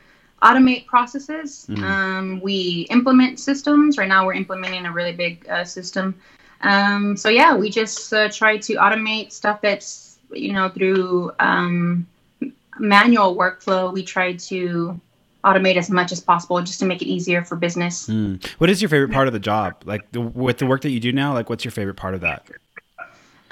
[0.43, 1.65] automate processes.
[1.69, 1.84] Mm.
[1.84, 3.98] Um, we implement systems.
[3.98, 6.15] Right now, we're implementing a really big uh, system.
[6.62, 12.06] Um, so yeah, we just uh, try to automate stuff that's you know through um,
[12.78, 13.91] manual workflow.
[13.91, 15.00] We try to
[15.44, 18.08] automate as much as possible just to make it easier for business.
[18.08, 18.46] Mm.
[18.60, 19.76] What is your favorite part of the job?
[19.86, 22.22] Like the, with the work that you do now, like what's your favorite part of
[22.22, 22.48] that?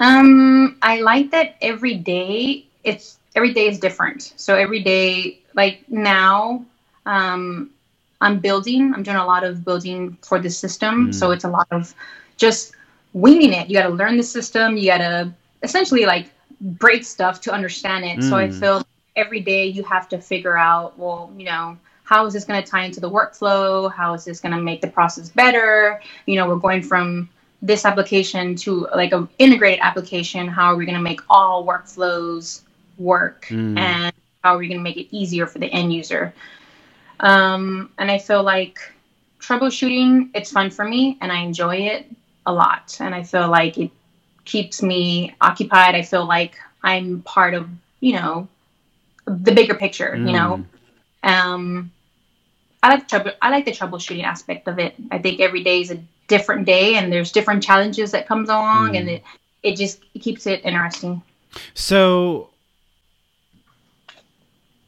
[0.00, 4.32] Um, I like that every day it's every day is different.
[4.36, 6.64] So every day, like now,
[7.06, 7.70] um,
[8.20, 8.92] I'm building.
[8.94, 11.08] I'm doing a lot of building for the system.
[11.08, 11.14] Mm.
[11.14, 11.94] So it's a lot of
[12.36, 12.74] just
[13.12, 13.68] winging it.
[13.68, 14.76] You got to learn the system.
[14.76, 18.18] You got to essentially like break stuff to understand it.
[18.18, 18.28] Mm.
[18.28, 18.60] So I hmm.
[18.60, 22.62] feel every day you have to figure out, well, you know, how is this going
[22.62, 23.92] to tie into the workflow?
[23.92, 26.00] How is this going to make the process better?
[26.26, 27.28] You know, we're going from
[27.60, 30.48] this application to like an integrated application.
[30.48, 32.62] How are we going to make all workflows
[32.98, 33.46] work?
[33.46, 33.78] Mm.
[33.78, 36.34] And how are we going to make it easier for the end user?
[37.20, 38.80] Um, and I feel like
[39.38, 42.06] troubleshooting, it's fun for me and I enjoy it
[42.46, 42.96] a lot.
[43.00, 43.90] And I feel like it
[44.44, 45.94] keeps me occupied.
[45.94, 47.68] I feel like I'm part of,
[48.00, 48.48] you know,
[49.26, 50.26] the bigger picture, mm.
[50.26, 50.64] you know.
[51.24, 51.30] Mm.
[51.30, 51.92] Um,
[52.82, 53.32] I like trouble.
[53.40, 54.94] I like the troubleshooting aspect of it.
[55.10, 58.92] I think every day is a different day, and there's different challenges that comes along,
[58.92, 58.98] mm.
[58.98, 59.22] and it
[59.62, 61.22] it just keeps it interesting.
[61.74, 62.50] So,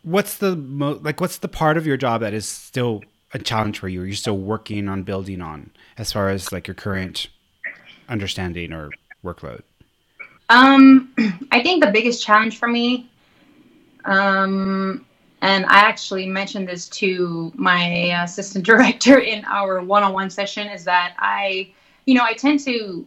[0.02, 1.20] what's the mo- like?
[1.20, 4.02] What's the part of your job that is still a challenge for you?
[4.02, 7.28] Or you're still working on building on, as far as like your current
[8.08, 8.90] understanding or
[9.24, 9.62] workload?
[10.48, 11.12] Um,
[11.52, 13.08] I think the biggest challenge for me
[14.04, 15.04] um,
[15.40, 21.14] and I actually mentioned this to my assistant director in our one-on-one session is that
[21.18, 21.70] I,
[22.06, 23.06] you know, I tend to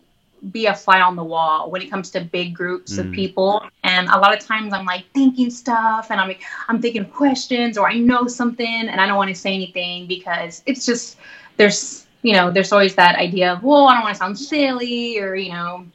[0.52, 3.00] be a fly on the wall when it comes to big groups mm.
[3.00, 6.80] of people and a lot of times i'm like thinking stuff and i'm like i'm
[6.80, 10.86] thinking questions or i know something and i don't want to say anything because it's
[10.86, 11.18] just
[11.58, 15.20] there's you know there's always that idea of well i don't want to sound silly
[15.20, 15.86] or you know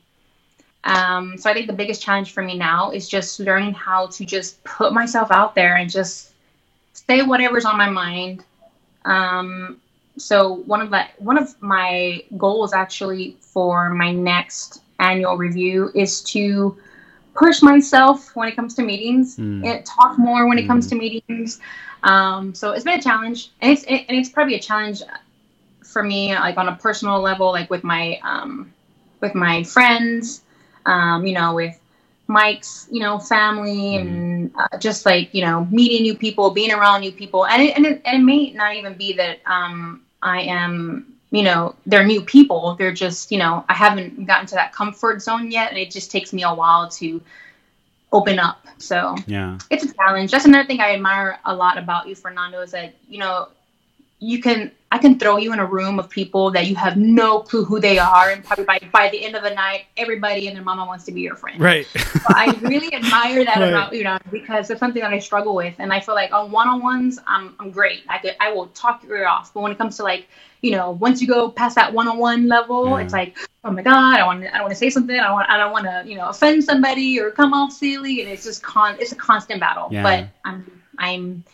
[0.84, 4.24] um, so I think the biggest challenge for me now is just learning how to
[4.24, 6.32] just put myself out there and just
[6.92, 8.44] say whatever's on my mind.
[9.04, 9.80] Um,
[10.16, 16.20] so one of the one of my goals actually for my next annual review is
[16.22, 16.76] to
[17.34, 19.64] push myself when it comes to meetings mm.
[19.64, 21.00] and talk more when it comes to hmm.
[21.00, 21.60] meetings.
[22.02, 25.02] Um, so it's been a challenge, and it's it, and it's probably a challenge
[25.82, 28.72] for me, like on a personal level, like with my um,
[29.20, 30.42] with my friends
[30.86, 31.78] um, you know, with
[32.28, 34.08] Mike's, you know, family mm-hmm.
[34.08, 37.46] and uh, just like, you know, meeting new people, being around new people.
[37.46, 41.42] And it, and it, and it may not even be that um, I am, you
[41.42, 42.74] know, they're new people.
[42.76, 45.70] They're just, you know, I haven't gotten to that comfort zone yet.
[45.70, 47.20] And it just takes me a while to
[48.12, 48.66] open up.
[48.78, 50.30] So yeah, it's a challenge.
[50.30, 53.48] That's another thing I admire a lot about you, Fernando, is that, you know,
[54.18, 57.40] you can I can throw you in a room of people that you have no
[57.40, 60.54] clue who they are, and probably by, by the end of the night, everybody and
[60.54, 61.58] their mama wants to be your friend.
[61.58, 61.86] Right.
[62.28, 63.68] I really admire that right.
[63.68, 66.50] about you know because it's something that I struggle with, and I feel like on
[66.50, 68.02] one on ones, I'm I'm great.
[68.06, 70.28] I could I will talk your ear off, but when it comes to like
[70.60, 72.98] you know once you go past that one on one level, yeah.
[72.98, 75.56] it's like oh my god, I want I want to say something, I want I
[75.56, 78.96] don't want to you know offend somebody or come off silly, and it's just con
[79.00, 79.88] it's a constant battle.
[79.90, 80.02] Yeah.
[80.02, 81.44] But I'm I'm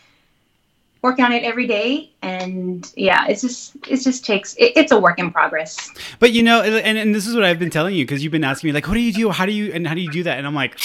[1.01, 4.99] working on it every day and yeah it's just it just takes it, it's a
[4.99, 5.89] work in progress.
[6.19, 8.43] But you know and, and this is what i've been telling you because you've been
[8.43, 9.29] asking me like what do you do?
[9.29, 10.37] How do you and how do you do that?
[10.37, 10.77] And i'm like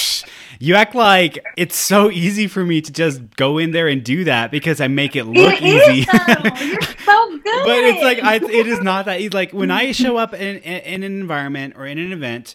[0.61, 4.25] you act like it's so easy for me to just go in there and do
[4.25, 6.01] that because i make it look it easy.
[6.01, 7.65] is, You're so good.
[7.65, 10.59] But it's like I, it is not that easy like when i show up in,
[10.59, 12.55] in, in an environment or in an event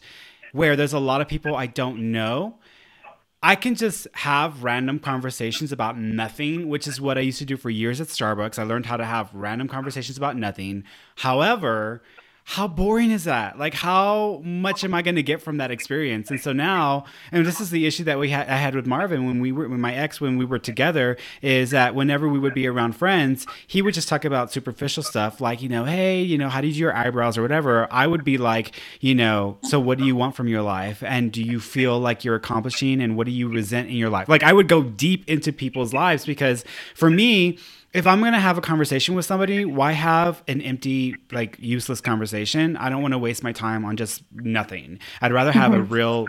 [0.53, 2.55] where there's a lot of people i don't know
[3.41, 7.55] I can just have random conversations about nothing, which is what I used to do
[7.55, 8.59] for years at Starbucks.
[8.59, 10.83] I learned how to have random conversations about nothing.
[11.15, 12.01] However,
[12.49, 13.59] how boring is that?
[13.59, 16.31] Like, how much am I going to get from that experience?
[16.31, 19.27] And so now, and this is the issue that we had I had with Marvin
[19.27, 22.55] when we were with my ex when we were together is that whenever we would
[22.55, 26.39] be around friends, he would just talk about superficial stuff like, you know, hey, you
[26.39, 27.87] know, how do you do your eyebrows or whatever.
[27.91, 31.31] I would be like, you know, so what do you want from your life, and
[31.31, 34.27] do you feel like you're accomplishing, and what do you resent in your life?
[34.27, 37.59] Like, I would go deep into people's lives because for me
[37.93, 42.77] if I'm gonna have a conversation with somebody, why have an empty, like useless conversation?
[42.77, 44.99] I don't want to waste my time on just nothing.
[45.21, 45.81] I'd rather have mm-hmm.
[45.81, 46.27] a real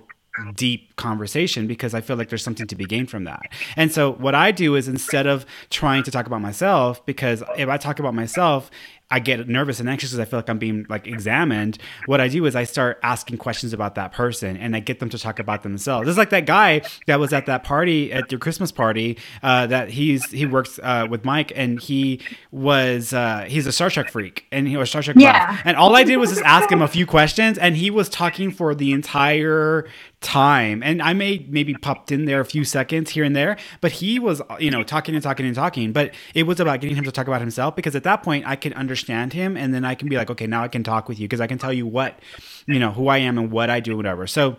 [0.55, 3.43] deep conversation because I feel like there's something to be gained from that.
[3.77, 7.69] And so what I do is instead of trying to talk about myself, because if
[7.69, 8.71] I talk about myself,
[9.13, 11.79] I get nervous and anxious because I feel like I'm being like examined.
[12.07, 15.09] What I do is I start asking questions about that person and I get them
[15.09, 16.09] to talk about themselves.
[16.09, 19.19] It's like that guy that was at that party at your Christmas party.
[19.43, 22.21] Uh, that he's he works uh, with Mike and he
[22.53, 25.61] was uh, he's a Star Trek freak and he was Star Trek yeah.
[25.65, 28.53] And all I did was just ask him a few questions and he was talking
[28.53, 29.89] for the entire
[30.21, 33.93] time and i may maybe popped in there a few seconds here and there but
[33.93, 35.93] he was you know talking and talking and talking.
[35.93, 38.57] But it was about getting him to talk about himself because at that point i
[38.57, 41.19] can understand him and then i can be like okay now i can talk with
[41.19, 42.19] you because i can tell you what
[42.67, 44.27] you know who i am and what i do whatever.
[44.27, 44.57] So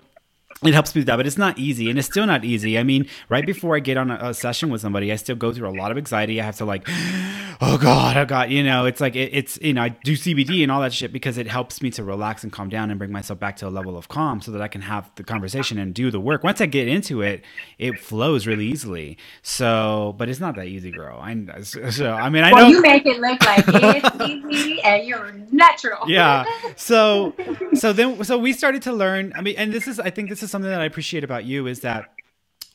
[0.64, 2.78] it helps me with that, but it's not easy, and it's still not easy.
[2.78, 5.52] I mean, right before I get on a, a, session with somebody, I still go
[5.52, 6.40] through a lot of anxiety.
[6.40, 6.84] I have to like,
[7.62, 10.62] oh god, oh god, you know, it's like it, it's you know, I do CBD
[10.62, 13.12] and all that shit because it helps me to relax and calm down and bring
[13.12, 15.96] myself back to a level of calm so that I can have the conversation and
[15.96, 16.44] do the work.
[16.44, 17.44] Once I get into it,
[17.80, 19.18] it flows really easily.
[19.42, 21.20] So, but it's not that easy, girl.
[21.20, 25.08] I so I mean, I well, know you make it look like it's easy and
[25.08, 26.08] you're natural.
[26.08, 26.46] Yeah.
[26.76, 27.34] So,
[27.74, 29.34] so then, so we started to learn.
[29.36, 31.68] I mean, and this is, I think, this is something that I appreciate about you
[31.68, 32.10] is that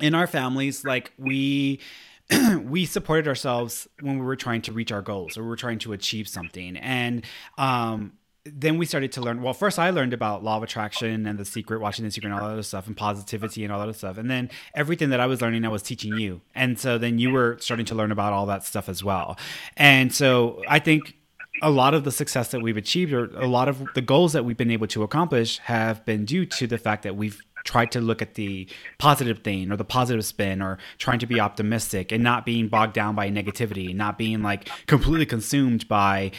[0.00, 1.80] in our families, like we
[2.62, 5.78] we supported ourselves when we were trying to reach our goals or we were trying
[5.78, 6.76] to achieve something.
[6.76, 7.24] And
[7.56, 9.42] um, then we started to learn.
[9.42, 12.38] Well, first I learned about law of attraction and the secret, watching the secret, and
[12.38, 14.18] all that other stuff, and positivity and all that other stuff.
[14.18, 16.40] And then everything that I was learning, I was teaching you.
[16.54, 19.38] And so then you were starting to learn about all that stuff as well.
[19.76, 21.16] And so I think
[21.62, 24.44] a lot of the success that we've achieved or a lot of the goals that
[24.44, 28.00] we've been able to accomplish have been due to the fact that we've tried to
[28.00, 28.66] look at the
[28.98, 32.94] positive thing or the positive spin or trying to be optimistic and not being bogged
[32.94, 36.30] down by negativity, not being like completely consumed by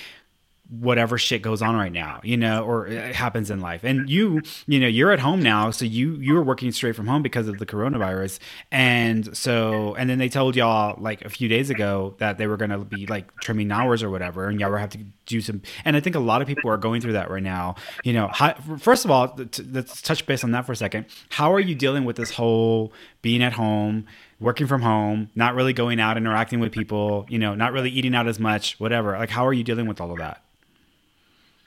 [0.69, 3.83] whatever shit goes on right now, you know, or it happens in life.
[3.83, 7.07] And you, you know, you're at home now, so you you were working straight from
[7.07, 8.39] home because of the coronavirus.
[8.71, 12.57] And so and then they told y'all like a few days ago that they were
[12.57, 15.61] going to be like trimming hours or whatever and y'all were have to do some
[15.85, 17.75] and I think a lot of people are going through that right now.
[18.03, 21.05] You know, how, first of all, let's touch base on that for a second.
[21.29, 24.05] How are you dealing with this whole being at home?
[24.39, 28.13] working from home, not really going out, interacting with people, you know, not really eating
[28.13, 29.17] out as much, whatever.
[29.17, 30.43] Like, how are you dealing with all of that?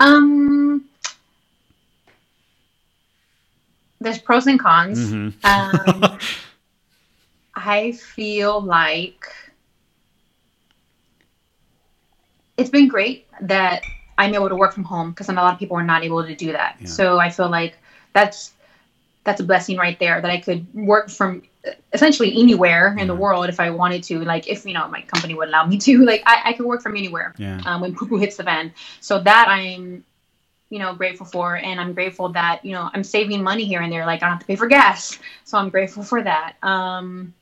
[0.00, 0.86] Um,
[4.00, 4.98] there's pros and cons.
[4.98, 5.46] Mm-hmm.
[5.46, 6.18] Um,
[7.54, 9.26] I feel like
[12.56, 13.82] it's been great that
[14.16, 16.34] I'm able to work from home because a lot of people are not able to
[16.34, 16.76] do that.
[16.80, 16.86] Yeah.
[16.86, 17.76] So I feel like
[18.14, 18.52] that's
[19.24, 21.42] that's a blessing right there that I could work from
[21.92, 24.20] essentially anywhere in the world if I wanted to.
[24.20, 26.82] Like if you know my company would allow me to, like I, I could work
[26.82, 27.60] from anywhere yeah.
[27.64, 28.72] um, when poo hits the fan.
[29.00, 30.04] So that I'm
[30.70, 33.92] you know grateful for and i'm grateful that you know i'm saving money here and
[33.92, 37.34] there like i don't have to pay for gas so i'm grateful for that um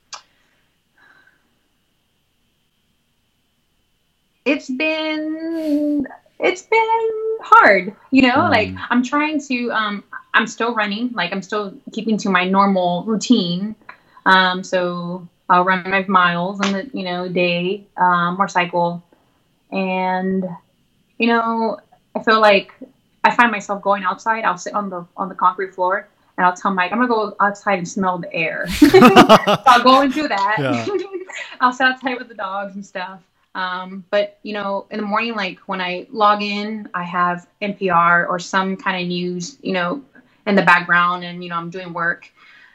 [4.46, 6.06] it's been
[6.40, 7.10] it's been
[7.42, 8.50] hard you know mm.
[8.50, 10.02] like i'm trying to um
[10.32, 13.76] i'm still running like i'm still keeping to my normal routine
[14.28, 19.02] um so i'll run my miles in the you know day um or cycle
[19.70, 20.44] and
[21.18, 21.78] you know,
[22.14, 22.72] I feel like
[23.24, 24.44] I find myself going outside.
[24.44, 27.36] I'll sit on the on the concrete floor and I'll tell Mike, I'm gonna go
[27.40, 28.66] outside and smell the air.
[28.68, 28.88] so
[29.66, 30.56] I'll go and do that.
[30.58, 30.86] Yeah.
[31.60, 33.20] I'll sit outside with the dogs and stuff.
[33.54, 38.28] Um, but you know, in the morning, like when I log in, I have NPR
[38.28, 40.02] or some kind of news, you know,
[40.46, 42.30] in the background, and you know, I'm doing work.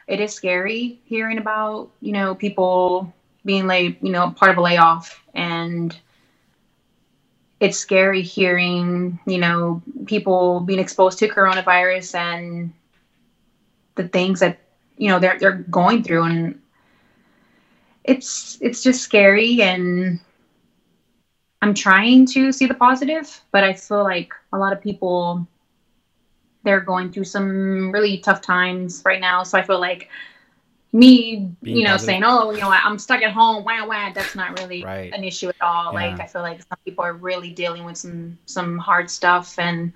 [0.08, 3.14] It is scary hearing about you know people
[3.46, 5.96] being laid, you know, part of a layoff, and
[7.60, 12.74] it's scary hearing you know people being exposed to coronavirus and
[13.96, 14.60] the things that
[14.98, 16.24] you know they're they're going through.
[16.24, 16.62] And
[18.04, 19.62] it's it's just scary.
[19.62, 20.20] And
[21.62, 25.48] I'm trying to see the positive, but I feel like a lot of people
[26.64, 29.44] they're going through some really tough times right now.
[29.44, 30.10] So I feel like
[30.94, 32.06] me, Being you know, positive.
[32.06, 35.12] saying, "Oh, you know, I'm stuck at home," wah wah, that's not really right.
[35.12, 35.86] an issue at all.
[35.86, 36.12] Yeah.
[36.12, 39.92] Like I feel like some people are really dealing with some some hard stuff, and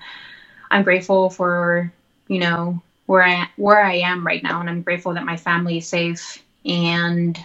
[0.72, 1.92] I'm grateful for
[2.28, 5.78] you know where I where I am right now, and I'm grateful that my family
[5.78, 7.40] is safe, and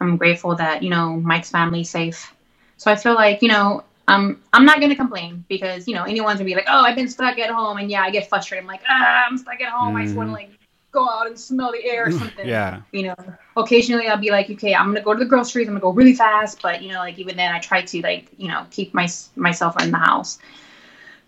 [0.00, 2.34] I'm grateful that you know Mike's family is safe.
[2.78, 6.38] So I feel like you know um, I'm not gonna complain because you know anyone's
[6.38, 8.64] gonna be like, oh, I've been stuck at home, and yeah, I get frustrated.
[8.64, 9.94] I'm like, ah, I'm stuck at home.
[9.94, 10.00] Mm.
[10.00, 10.50] I just want to like
[10.90, 12.48] go out and smell the air or something.
[12.48, 12.82] yeah.
[12.90, 13.14] You know,
[13.56, 15.68] occasionally I'll be like, okay, I'm gonna go to the groceries.
[15.68, 18.26] I'm gonna go really fast, but you know, like even then, I try to like
[18.36, 20.38] you know keep my myself in the house.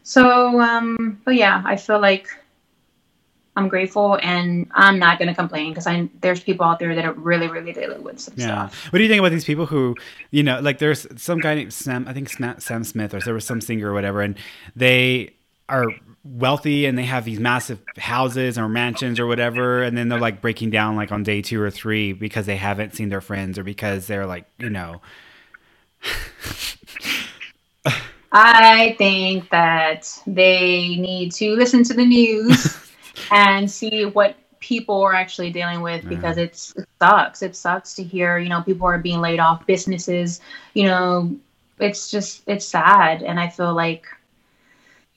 [0.03, 2.27] So, um, but yeah, I feel like
[3.55, 7.05] I'm grateful and I'm not going to complain because I there's people out there that
[7.05, 8.69] are really really dealing with some yeah.
[8.69, 8.93] stuff.
[8.93, 9.95] What do you think about these people who,
[10.31, 13.45] you know, like there's some guy named Sam, I think Sam Smith or there was
[13.45, 14.39] some singer or whatever, and
[14.75, 15.35] they
[15.69, 15.87] are
[16.25, 20.41] wealthy and they have these massive houses or mansions or whatever, and then they're like
[20.41, 23.65] breaking down like on day two or three because they haven't seen their friends or
[23.65, 25.01] because they're like, you know.
[28.33, 32.91] I think that they need to listen to the news
[33.33, 37.43] and see what people are actually dealing with because it's it sucks.
[37.43, 40.41] It sucks to hear, you know, people are being laid off, businesses,
[40.75, 41.35] you know,
[41.81, 44.07] it's just it's sad and I feel like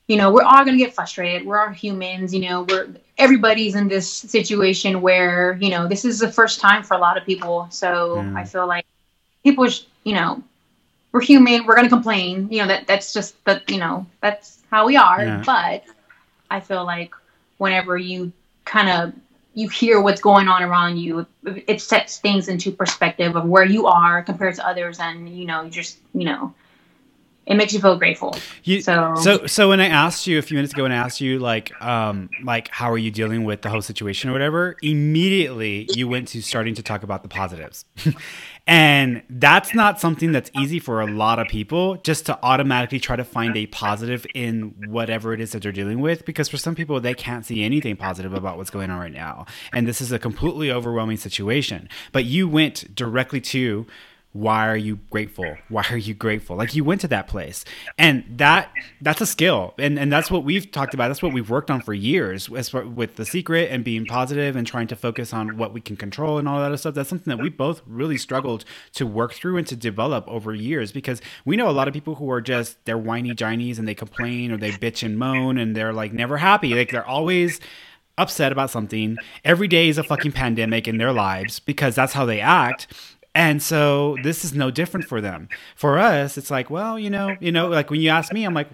[0.07, 1.47] you know, we're all going to get frustrated.
[1.47, 6.19] We're all humans, you know, we're everybody's in this situation where, you know, this is
[6.19, 7.67] the first time for a lot of people.
[7.71, 8.33] So yeah.
[8.35, 8.85] I feel like
[9.43, 9.67] people,
[10.03, 10.43] you know,
[11.11, 11.65] we're human.
[11.65, 12.49] We're going to complain.
[12.51, 15.23] You know, that that's just the, you know, that's how we are.
[15.23, 15.43] Yeah.
[15.45, 15.85] But
[16.51, 17.15] I feel like
[17.57, 18.31] whenever you
[18.65, 19.13] kind of
[19.53, 23.87] you hear what's going on around you it sets things into perspective of where you
[23.87, 26.53] are compared to others and you know you just you know
[27.45, 28.35] it makes you feel grateful.
[28.63, 31.21] You, so, so, so when I asked you a few minutes ago, and I asked
[31.21, 35.87] you like, um, like how are you dealing with the whole situation or whatever, immediately
[35.93, 37.85] you went to starting to talk about the positives,
[38.67, 41.97] and that's not something that's easy for a lot of people.
[41.97, 45.99] Just to automatically try to find a positive in whatever it is that they're dealing
[45.99, 49.13] with, because for some people they can't see anything positive about what's going on right
[49.13, 51.89] now, and this is a completely overwhelming situation.
[52.11, 53.85] But you went directly to
[54.35, 55.55] why are you grateful?
[55.69, 56.57] Why are you grateful?
[56.57, 57.63] Like you went to that place.
[57.97, 58.69] And that
[58.99, 59.73] that's a skill.
[59.79, 61.07] And and that's what we've talked about.
[61.07, 64.87] That's what we've worked on for years with the secret and being positive and trying
[64.87, 66.95] to focus on what we can control and all that other stuff.
[66.95, 70.91] That's something that we both really struggled to work through and to develop over years
[70.91, 73.95] because we know a lot of people who are just they're whiny ginies and they
[73.95, 76.75] complain or they bitch and moan and they're like never happy.
[76.75, 77.61] Like they're always
[78.17, 79.17] upset about something.
[79.43, 82.87] Every day is a fucking pandemic in their lives because that's how they act
[83.35, 85.49] and so this is no different for them.
[85.75, 88.53] For us, it's like, well, you know, you know, like when you ask me, I'm
[88.53, 88.69] like,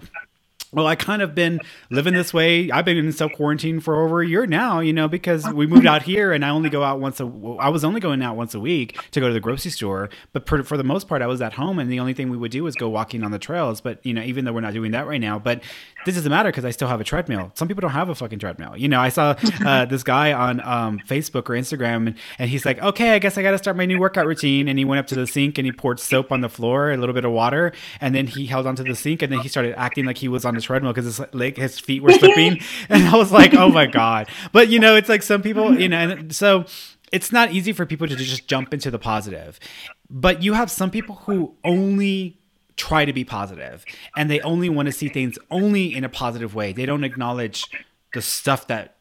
[0.72, 2.70] well, I kind of been living this way.
[2.70, 5.86] I've been in self quarantine for over a year now, you know, because we moved
[5.86, 7.24] out here and I only go out once a.
[7.58, 10.48] I was only going out once a week to go to the grocery store, but
[10.48, 12.50] for, for the most part, I was at home, and the only thing we would
[12.50, 13.82] do was go walking on the trails.
[13.82, 15.62] But you know, even though we're not doing that right now, but
[16.06, 17.52] this doesn't matter because I still have a treadmill.
[17.54, 18.74] Some people don't have a fucking treadmill.
[18.76, 22.64] You know, I saw uh, this guy on um, Facebook or Instagram, and, and he's
[22.64, 25.00] like, "Okay, I guess I got to start my new workout routine." And he went
[25.00, 27.32] up to the sink and he poured soap on the floor, a little bit of
[27.32, 30.28] water, and then he held onto the sink, and then he started acting like he
[30.28, 33.68] was on treadmill because his like his feet were slipping, and I was like, oh
[33.68, 34.28] my god.
[34.52, 36.64] But you know, it's like some people, you know, and so
[37.12, 39.60] it's not easy for people to just jump into the positive.
[40.08, 42.38] But you have some people who only
[42.76, 43.84] try to be positive
[44.16, 46.72] and they only want to see things only in a positive way.
[46.72, 47.66] They don't acknowledge
[48.14, 48.91] the stuff that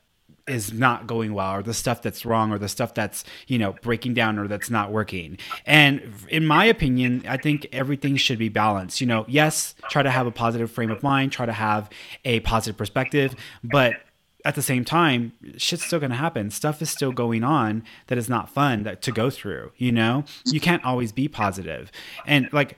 [0.48, 3.74] is not going well or the stuff that's wrong or the stuff that's you know
[3.82, 8.50] breaking down or that's not working and in my opinion i think everything should be
[8.50, 11.90] balanced you know yes try to have a positive frame of mind try to have
[12.26, 13.94] a positive perspective but
[14.44, 16.50] at the same time, shit's still going to happen.
[16.50, 20.24] Stuff is still going on that is not fun that, to go through, you know?
[20.46, 21.92] You can't always be positive.
[22.26, 22.78] And like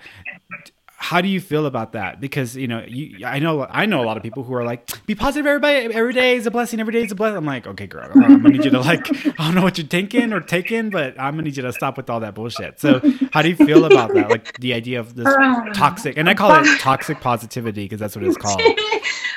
[1.04, 2.22] how do you feel about that?
[2.22, 5.06] Because you know, you I know I know a lot of people who are like,
[5.06, 5.94] be positive, everybody.
[5.94, 6.80] Every day is a blessing.
[6.80, 7.36] Every day is a blessing.
[7.36, 9.06] I'm like, okay, girl, I'm gonna need you to like,
[9.38, 11.98] I don't know what you're thinking or taking, but I'm gonna need you to stop
[11.98, 12.80] with all that bullshit.
[12.80, 13.02] So,
[13.34, 14.30] how do you feel about that?
[14.30, 15.28] Like the idea of this
[15.76, 18.62] toxic, and I call it toxic positivity because that's what it's called.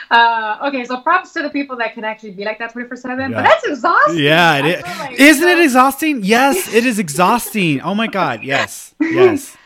[0.09, 3.33] Uh, okay, so props to the people that can actually be like that 24 7,
[3.33, 4.23] but that's exhausting.
[4.23, 4.83] Yeah, it is.
[4.85, 6.23] Like, Isn't it exhausting?
[6.23, 7.81] Yes, it is exhausting.
[7.81, 9.57] Oh my God, yes, yes.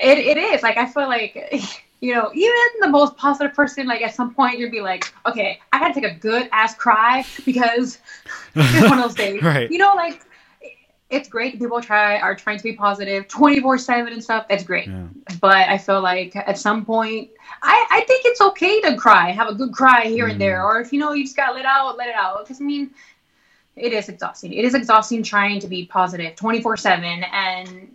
[0.00, 0.62] It, it is.
[0.62, 4.58] Like, I feel like, you know, even the most positive person, like, at some point,
[4.58, 7.98] you'd be like, okay, I gotta take a good ass cry because
[8.54, 9.42] it's one of those days.
[9.42, 9.70] right.
[9.70, 10.22] You know, like,
[11.12, 14.88] it's great people try are trying to be positive 24 7 and stuff that's great
[14.88, 15.06] yeah.
[15.42, 17.28] but i feel like at some point
[17.62, 20.32] I, I think it's okay to cry have a good cry here mm.
[20.32, 20.64] and there mm.
[20.64, 22.90] or if you know you just gotta let out let it out because i mean
[23.76, 27.94] it is exhausting it is exhausting trying to be positive 24 7 and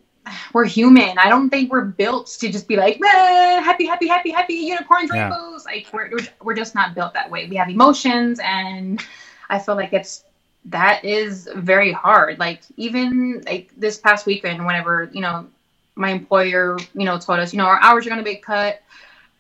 [0.54, 4.54] we're human i don't think we're built to just be like happy happy happy happy
[4.54, 5.30] unicorns yeah.
[5.30, 6.10] rainbows like we're,
[6.42, 9.04] we're just not built that way we have emotions and
[9.50, 10.24] i feel like it's
[10.68, 12.40] that is very hard.
[12.40, 15.48] Like even like this past weekend, whenever you know
[15.96, 18.82] my employer, you know, told us, you know, our hours are gonna be cut.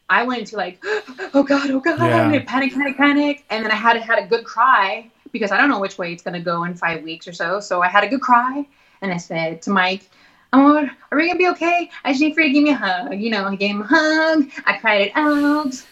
[0.09, 0.79] I went into like,
[1.33, 2.43] oh god, oh god, yeah.
[2.45, 5.79] panic, panic, panic, and then I had had a good cry because I don't know
[5.79, 7.59] which way it's gonna go in five weeks or so.
[7.59, 8.65] So I had a good cry,
[9.01, 10.09] and I said to Mike,
[10.53, 11.89] "Oh, are we gonna be okay?
[12.03, 13.81] I just need for you to give me a hug." You know, I gave him
[13.81, 14.49] a hug.
[14.65, 15.83] I cried it out.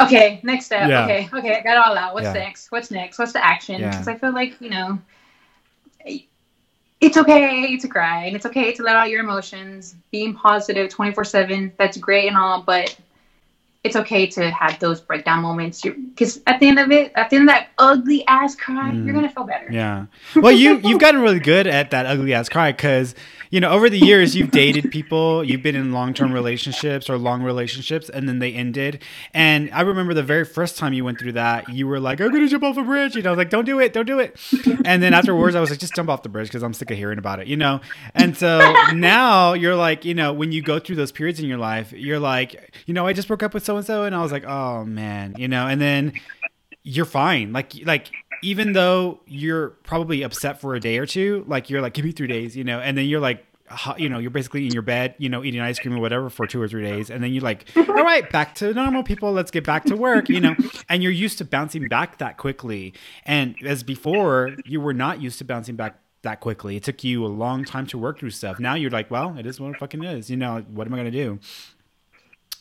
[0.00, 0.88] Okay, next step.
[0.88, 1.04] Yeah.
[1.04, 2.14] Okay, okay, I got it all out.
[2.14, 2.32] What's yeah.
[2.32, 2.72] next?
[2.72, 3.18] What's next?
[3.18, 3.76] What's the action?
[3.80, 4.14] Because yeah.
[4.14, 4.98] I feel like you know,
[7.00, 9.94] it's okay to cry and it's okay to let out your emotions.
[10.10, 12.96] Being positive twenty four seven, that's great and all, but
[13.84, 17.36] it's okay to have those breakdown moments because at the end of it at the
[17.36, 19.04] end of that ugly ass cry mm.
[19.04, 20.06] you're gonna feel better yeah
[20.36, 23.14] well you you've gotten really good at that ugly ass cry because
[23.52, 27.42] you know over the years you've dated people you've been in long-term relationships or long
[27.44, 29.00] relationships and then they ended.
[29.32, 32.32] And i remember the very first time you went through that you were like i'm
[32.32, 34.18] gonna jump off a bridge you know I was like don't do it don't do
[34.18, 34.36] it.
[34.84, 36.96] And then afterwards i was like just jump off the bridge because i'm sick of
[36.96, 37.80] hearing about it you know?
[38.14, 38.58] And so
[38.94, 42.18] now you're like you know when you go through those periods in your life you're
[42.18, 44.44] like you know i just broke up with so and so, and I was like,
[44.44, 46.12] oh man, you know, and then
[46.82, 47.52] you're fine.
[47.52, 48.10] Like like
[48.42, 52.12] even though you're probably upset for a day or two, like you're like, give me
[52.12, 53.46] three days, you know, and then you're like
[53.96, 56.46] you know, you're basically in your bed, you know, eating ice cream or whatever for
[56.46, 57.10] two or three days.
[57.10, 59.32] And then you're like, all right, back to normal people.
[59.32, 60.54] Let's get back to work, you know,
[60.88, 62.94] and you're used to bouncing back that quickly.
[63.24, 66.76] And as before, you were not used to bouncing back that quickly.
[66.76, 68.60] It took you a long time to work through stuff.
[68.60, 70.30] Now you're like, well, it is what it fucking is.
[70.30, 71.38] You know, what am I going to do?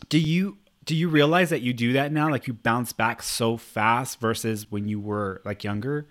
[0.10, 2.30] Do you do you realize that you do that now?
[2.30, 6.08] Like you bounce back so fast versus when you were like younger?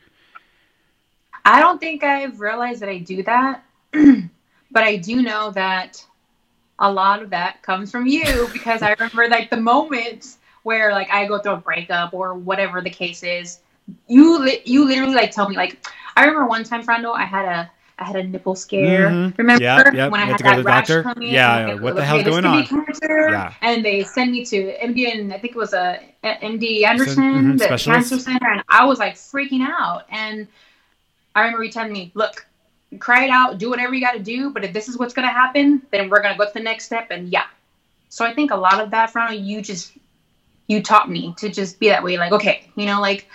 [1.45, 6.05] I don't think I've realized that I do that, but I do know that
[6.79, 11.11] a lot of that comes from you because I remember like the moments where like
[11.11, 13.61] I go through a breakup or whatever the case is.
[14.07, 15.85] You li- you literally like tell me like
[16.17, 19.11] I remember one time, Frando, I had a I had a nipple scare.
[19.11, 19.35] Mm-hmm.
[19.37, 20.09] Remember yeah, yeah.
[20.09, 21.03] when I had that rash doctor?
[21.03, 21.29] come in?
[21.29, 22.67] Yeah, what the hell's going on?
[22.67, 23.55] Cancer, yeah.
[23.61, 27.57] And they send me to MD and I think it was a MD Anderson, mm-hmm,
[27.59, 28.11] the specialist.
[28.11, 30.07] cancer center, and I was like freaking out.
[30.11, 30.49] And
[31.35, 32.47] I remember you telling me, "Look,
[32.99, 35.29] cry it out, do whatever you got to do, but if this is what's going
[35.29, 37.47] to happen, then we're going to go to the next step." And yeah,
[38.09, 39.93] so I think a lot of that, from you just
[40.69, 42.17] you taught me to just be that way.
[42.17, 43.29] Like, okay, you know, like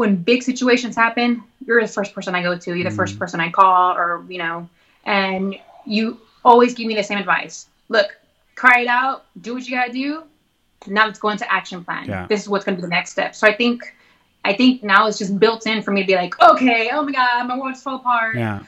[0.00, 2.96] when big situations happen, you're the first person I go to, you're the mm.
[2.96, 4.66] first person I call, or you know,
[5.04, 7.68] and you always give me the same advice.
[7.90, 8.08] Look,
[8.54, 10.22] cry it out, do what you gotta do.
[10.86, 12.08] Now let's go into action plan.
[12.08, 12.26] Yeah.
[12.28, 13.34] This is what's gonna be the next step.
[13.34, 13.94] So I think
[14.42, 17.12] I think now it's just built in for me to be like, okay, oh my
[17.12, 18.36] god, my world's fall apart.
[18.36, 18.60] Yeah.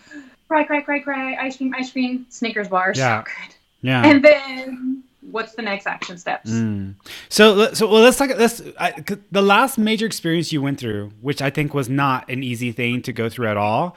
[0.48, 2.98] Cry, cry, cry, cry, ice cream, ice cream, Snickers bars.
[2.98, 3.24] Yeah.
[3.24, 3.54] So good.
[3.80, 4.04] Yeah.
[4.04, 6.50] And then what's the next action steps?
[6.50, 6.94] Mm.
[7.28, 8.30] So, so well, let's talk.
[8.36, 12.42] Let's I, the last major experience you went through, which I think was not an
[12.42, 13.96] easy thing to go through at all,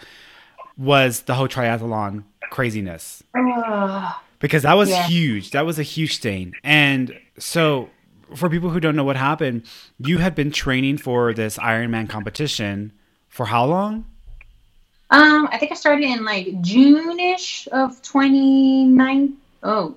[0.78, 3.24] was the whole triathlon craziness.
[4.40, 5.08] because that was yeah.
[5.08, 5.52] huge.
[5.52, 6.54] That was a huge thing.
[6.64, 7.90] And so,
[8.36, 9.66] for people who don't know what happened,
[10.00, 12.92] you had been training for this Ironman competition
[13.30, 14.06] for how long?
[15.12, 19.34] Um, I think I started in like June-ish of 29.
[19.64, 19.96] Oh,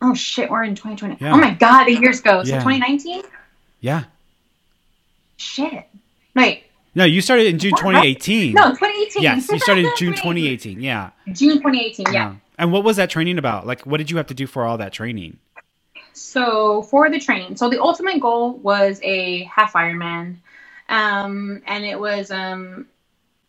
[0.00, 1.18] Oh shit, we're in 2020.
[1.20, 1.34] Yeah.
[1.34, 2.44] Oh my god, the years go.
[2.44, 2.58] So yeah.
[2.58, 3.22] 2019?
[3.80, 4.04] Yeah.
[5.36, 5.86] Shit.
[6.34, 6.64] Wait.
[6.94, 8.54] No, you started in June 2018.
[8.54, 9.22] No, 2018.
[9.22, 10.80] Yes, you started in June 2018.
[10.80, 11.10] Yeah.
[11.32, 12.06] June 2018.
[12.06, 12.12] Yeah.
[12.12, 12.34] yeah.
[12.58, 13.66] And what was that training about?
[13.66, 15.38] Like, what did you have to do for all that training?
[16.12, 20.36] So for the training, so the ultimate goal was a half Ironman,
[20.88, 22.88] um, and it was um,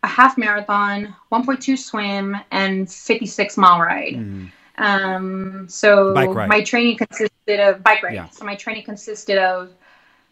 [0.04, 4.16] a half marathon, 1.2 swim, and 56 mile ride.
[4.16, 4.52] Mm.
[4.80, 8.14] Um, so my training consisted of bike ride.
[8.14, 8.30] Yeah.
[8.30, 9.72] So my training consisted of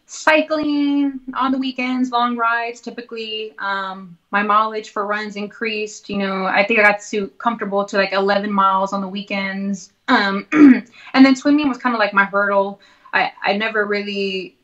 [0.06, 2.80] cycling on the weekends, long rides.
[2.80, 6.08] Typically, um, my mileage for runs increased.
[6.08, 9.92] You know, I think I got to comfortable to like 11 miles on the weekends.
[10.08, 12.80] Um, and then swimming was kind of like my hurdle.
[13.12, 14.57] I, I never really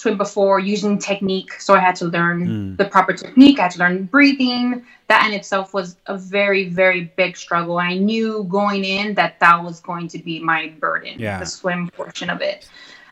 [0.00, 2.76] swim before using technique, so I had to learn mm.
[2.78, 3.58] the proper technique.
[3.58, 4.84] I had to learn breathing.
[5.08, 7.78] That in itself was a very, very big struggle.
[7.78, 11.38] I knew going in that that was going to be my burden, yeah.
[11.38, 12.68] the swim portion of it.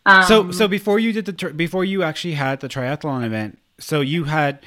[0.06, 3.58] Um, so so before you did the tri- before you actually had the triathlon event,
[3.78, 4.64] so you had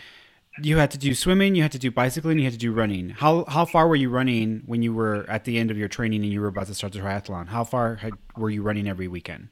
[0.61, 3.09] you had to do swimming, you had to do bicycling, you had to do running.
[3.09, 6.21] How how far were you running when you were at the end of your training
[6.23, 7.47] and you were about to start the triathlon?
[7.47, 9.47] How far had, were you running every weekend?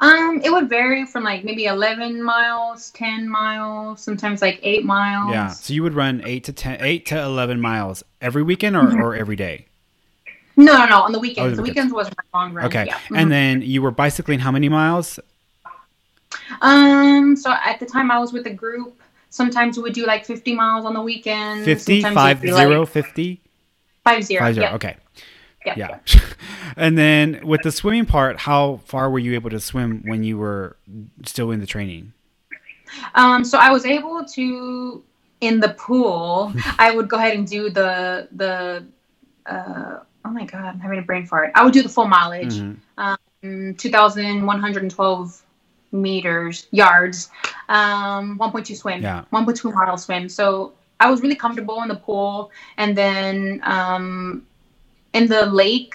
[0.00, 5.30] Um, it would vary from like maybe eleven miles, ten miles, sometimes like eight miles.
[5.30, 8.84] Yeah, so you would run eight to ten, eight to eleven miles every weekend or,
[8.84, 9.00] mm-hmm.
[9.00, 9.66] or every day.
[10.56, 11.02] No, no, no.
[11.02, 11.52] On the weekends.
[11.52, 12.66] Oh, the weekends, was my long run.
[12.66, 12.86] Okay.
[12.86, 12.94] Yeah.
[12.94, 13.16] Mm-hmm.
[13.16, 15.20] And then you were bicycling how many miles?
[16.60, 17.36] Um.
[17.36, 18.94] So at the time I was with a group.
[19.30, 21.62] Sometimes we would do like 50 miles on the weekend.
[21.66, 23.40] 50, five zero, like 50?
[24.02, 24.40] Five zero.
[24.40, 24.66] Five zero.
[24.68, 24.74] Yeah.
[24.74, 24.96] Okay.
[25.76, 25.98] Yeah.
[26.06, 26.20] yeah.
[26.76, 30.38] and then with the swimming part, how far were you able to swim when you
[30.38, 30.76] were
[31.24, 32.12] still in the training?
[33.14, 35.02] Um, so I was able to
[35.40, 36.52] in the pool.
[36.78, 38.84] I would go ahead and do the the
[39.46, 41.52] uh, oh my god, I'm having a brain fart.
[41.54, 43.16] I would do the full mileage, mm-hmm.
[43.42, 45.42] um, 2,112
[45.90, 47.30] meters, yards,
[47.68, 49.24] um, 1.2 swim, yeah.
[49.32, 50.28] 1.2 mile swim.
[50.28, 54.46] So I was really comfortable in the pool, and then um,
[55.12, 55.94] in the lake.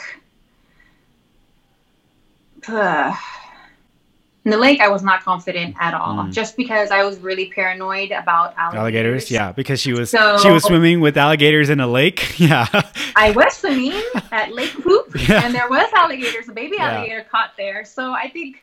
[4.45, 6.33] In the lake, I was not confident at all, mm.
[6.33, 8.79] just because I was really paranoid about alligators.
[8.79, 12.39] alligators yeah, because she was so, she was swimming with alligators in a lake.
[12.43, 12.67] Yeah,
[13.15, 13.93] I was swimming
[14.31, 15.45] at Lake Poop, yeah.
[15.45, 17.23] and there was alligators, a baby alligator yeah.
[17.23, 17.85] caught there.
[17.85, 18.61] So I think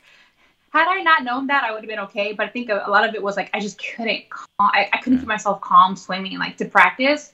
[0.71, 2.33] had I not known that, I would have been okay.
[2.33, 4.25] But I think a, a lot of it was like I just couldn't,
[4.59, 7.33] I, I couldn't keep myself calm swimming, like to practice.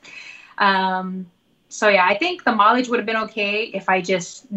[0.57, 1.27] Um,
[1.69, 4.47] so yeah, I think the mileage would have been okay if I just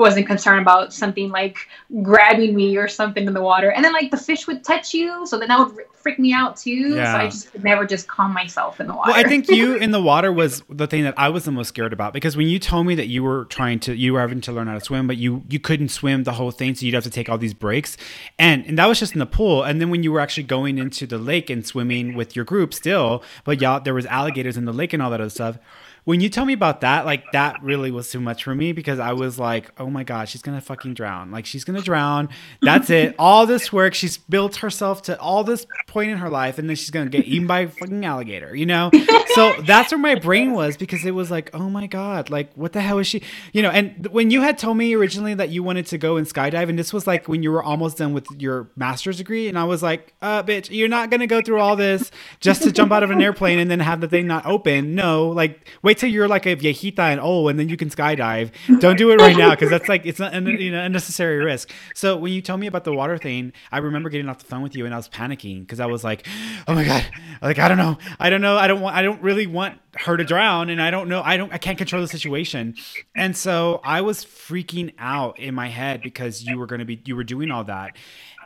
[0.00, 1.58] wasn't concerned about something like
[2.02, 3.70] grabbing me or something in the water.
[3.70, 6.56] And then like the fish would touch you, so then that would freak me out
[6.56, 6.94] too.
[6.94, 7.12] Yeah.
[7.12, 9.12] So I just could never just calm myself in the water.
[9.12, 11.68] Well, I think you in the water was the thing that I was the most
[11.68, 14.40] scared about because when you told me that you were trying to you were having
[14.42, 16.94] to learn how to swim, but you you couldn't swim the whole thing, so you'd
[16.94, 17.96] have to take all these breaks.
[18.38, 19.62] And and that was just in the pool.
[19.62, 22.72] And then when you were actually going into the lake and swimming with your group
[22.74, 25.58] still, but yeah, there was alligators in the lake and all that other stuff
[26.04, 28.98] when you tell me about that, like that really was too much for me because
[28.98, 31.30] I was like, oh my god, she's gonna fucking drown.
[31.30, 32.28] Like she's gonna drown.
[32.62, 33.14] That's it.
[33.18, 36.76] All this work, she's built herself to all this point in her life, and then
[36.76, 38.54] she's gonna get eaten by a fucking alligator.
[38.54, 38.90] You know.
[39.34, 42.72] so that's where my brain was because it was like, oh my god, like what
[42.72, 43.22] the hell is she?
[43.52, 43.70] You know.
[43.70, 46.78] And when you had told me originally that you wanted to go and skydive, and
[46.78, 49.82] this was like when you were almost done with your master's degree, and I was
[49.82, 53.10] like, uh, bitch, you're not gonna go through all this just to jump out of
[53.10, 54.94] an airplane and then have the thing not open.
[54.94, 58.50] No, like wait till you're like a viejita and oh, and then you can skydive.
[58.80, 61.70] Don't do it right now because that's like it's not you know unnecessary risk.
[61.94, 64.62] So when you told me about the water thing, I remember getting off the phone
[64.62, 66.26] with you and I was panicking because I was like,
[66.66, 67.06] oh my god,
[67.42, 70.16] like I don't know, I don't know, I don't want, I don't really want her
[70.16, 72.76] to drown, and I don't know, I don't, I can't control the situation,
[73.14, 77.00] and so I was freaking out in my head because you were going to be,
[77.04, 77.96] you were doing all that.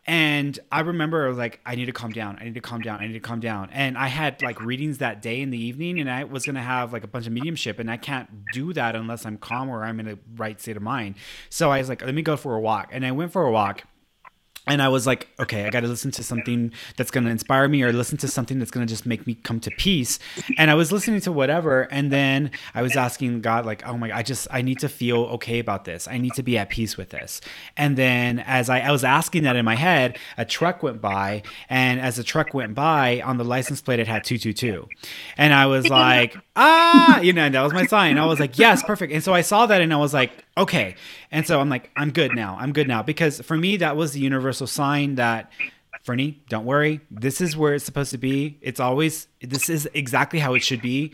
[0.07, 2.37] And I remember I was like, I need to calm down.
[2.39, 3.01] I need to calm down.
[3.01, 3.71] I need to calm down.
[3.73, 6.93] And I had like readings that day in the evening, and I was gonna have
[6.93, 10.01] like a bunch of mediumship, and I can't do that unless I'm calm or I'm
[10.01, 11.15] in a right state of mind.
[11.49, 13.51] So I was like, let me go for a walk, and I went for a
[13.51, 13.85] walk
[14.67, 17.69] and I was like, okay, I got to listen to something that's going to inspire
[17.69, 20.19] me or listen to something that's going to just make me come to peace.
[20.57, 21.83] And I was listening to whatever.
[21.91, 24.89] And then I was asking God, like, oh my, god, I just, I need to
[24.89, 26.09] feel okay about this.
[26.09, 27.43] I need to be at peace with this.
[27.77, 31.43] And then as I, I was asking that in my head, a truck went by.
[31.69, 34.89] And as the truck went by on the license plate, it had 222.
[35.37, 38.17] And I was like, ah, you know, that was my sign.
[38.17, 39.13] I was like, yes, perfect.
[39.13, 40.97] And so I saw that and I was like, okay.
[41.31, 42.57] And so I'm like, I'm good now.
[42.59, 43.03] I'm good now.
[43.03, 45.51] Because for me, that was the universal sign that,
[46.03, 47.01] Fernie, don't worry.
[47.11, 48.59] This is where it's supposed to be.
[48.61, 51.13] It's always, this is exactly how it should be.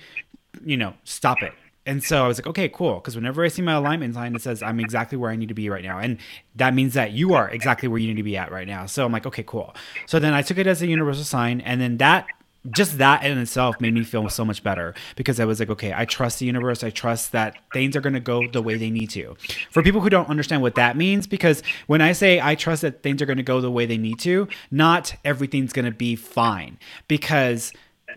[0.65, 1.53] You know, stop it.
[1.87, 2.97] And so I was like, okay, cool.
[2.97, 5.55] Because whenever I see my alignment sign, it says I'm exactly where I need to
[5.55, 5.99] be right now.
[5.99, 6.19] And
[6.57, 8.87] that means that you are exactly where you need to be at right now.
[8.87, 9.75] So I'm like, okay, cool.
[10.07, 11.61] So then I took it as a universal sign.
[11.63, 12.27] And then that
[12.71, 15.95] just that in itself made me feel so much better because I was like, okay,
[15.97, 16.85] I trust the universe.
[16.85, 19.35] I trust that things are going to go the way they need to.
[19.71, 23.03] For people who don't understand what that means, because when I say I trust that
[23.03, 26.17] things are going to go the way they need to, not everything's going to be
[26.17, 27.73] fine because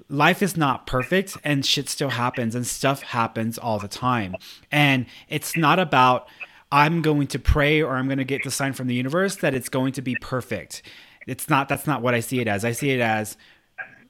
[0.09, 4.35] life is not perfect and shit still happens and stuff happens all the time.
[4.71, 6.27] And it's not about
[6.71, 9.53] I'm going to pray or I'm going to get the sign from the universe that
[9.53, 10.81] it's going to be perfect.
[11.27, 12.65] It's not that's not what I see it as.
[12.65, 13.37] I see it as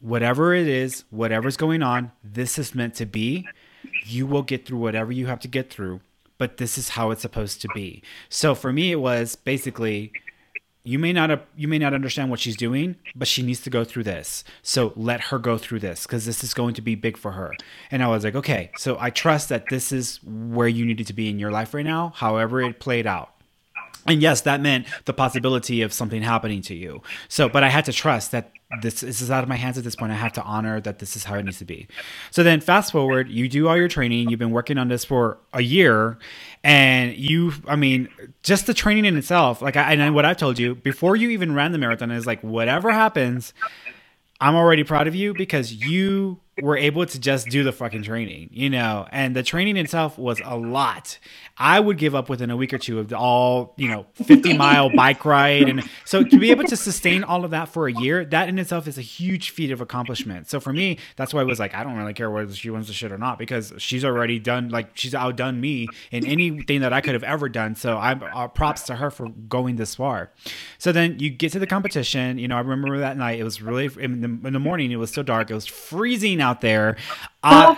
[0.03, 3.47] whatever it is, whatever's going on, this is meant to be.
[4.05, 6.01] You will get through whatever you have to get through,
[6.37, 8.03] but this is how it's supposed to be.
[8.27, 10.11] So for me it was basically
[10.83, 13.85] you may not you may not understand what she's doing but she needs to go
[13.85, 17.15] through this so let her go through this because this is going to be big
[17.15, 17.53] for her
[17.89, 21.13] and i was like okay so i trust that this is where you needed to
[21.13, 23.33] be in your life right now however it played out
[24.05, 27.85] and yes that meant the possibility of something happening to you so but i had
[27.85, 28.51] to trust that
[28.81, 30.11] this, this is out of my hands at this point.
[30.11, 31.87] I have to honor that this is how it needs to be.
[32.31, 34.29] So then fast forward you do all your training.
[34.29, 36.17] You've been working on this for a year
[36.63, 38.07] and you i mean
[38.41, 41.53] just the training in itself like I, and what i've told you before you even
[41.53, 43.53] ran the marathon is like whatever happens
[44.39, 48.49] i'm already proud of you because you were able to just do the fucking training,
[48.51, 51.17] you know, and the training itself was a lot.
[51.57, 54.55] I would give up within a week or two of the all, you know, 50
[54.57, 55.67] mile bike ride.
[55.67, 58.59] And so to be able to sustain all of that for a year, that in
[58.59, 60.47] itself is a huge feat of accomplishment.
[60.47, 62.87] So for me, that's why I was like, I don't really care whether she wins
[62.87, 66.93] the shit or not, because she's already done, like, she's outdone me in anything that
[66.93, 67.75] I could have ever done.
[67.75, 70.31] So I'm uh, props to her for going this far.
[70.77, 72.37] So then you get to the competition.
[72.37, 74.97] You know, I remember that night, it was really, in the, in the morning, it
[74.97, 75.49] was still dark.
[75.49, 76.97] It was freezing out there.
[77.45, 77.75] Uh,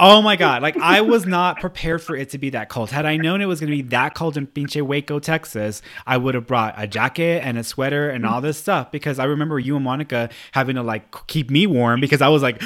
[0.00, 0.60] oh my god!
[0.60, 2.90] Like I was not prepared for it to be that cold.
[2.90, 6.16] Had I known it was going to be that cold in pinche Waco, Texas, I
[6.16, 9.60] would have brought a jacket and a sweater and all this stuff because I remember
[9.60, 12.60] you and Monica having to like keep me warm because I was like,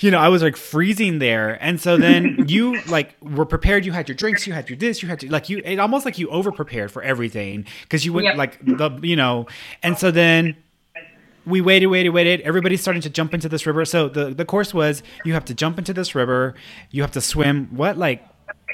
[0.00, 1.62] you know, I was like freezing there.
[1.62, 3.86] And so then you like were prepared.
[3.86, 4.44] You had your drinks.
[4.44, 5.04] You had your this.
[5.04, 5.62] You had to like you.
[5.64, 8.36] It almost like you over prepared for everything because you went yep.
[8.36, 9.46] like the you know.
[9.84, 10.56] And so then
[11.46, 12.40] we waited, waited, waited.
[12.42, 13.84] Everybody's starting to jump into this river.
[13.84, 16.54] So the, the course was you have to jump into this river.
[16.90, 18.26] You have to swim what like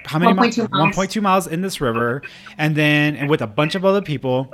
[0.04, 0.36] how many 1.
[0.36, 0.56] miles?
[0.56, 2.22] 1.2 miles in this river,
[2.56, 4.52] and then and with a bunch of other people.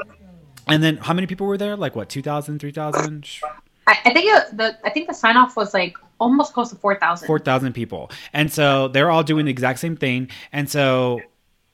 [0.66, 1.76] And then how many people were there?
[1.76, 3.28] Like what, 2,000, 3,000?
[3.86, 6.76] I, I think it, the I think the sign off was like almost close to
[6.76, 7.26] 4,000.
[7.26, 8.10] 4,000 people.
[8.32, 10.30] And so they're all doing the exact same thing.
[10.52, 11.20] And so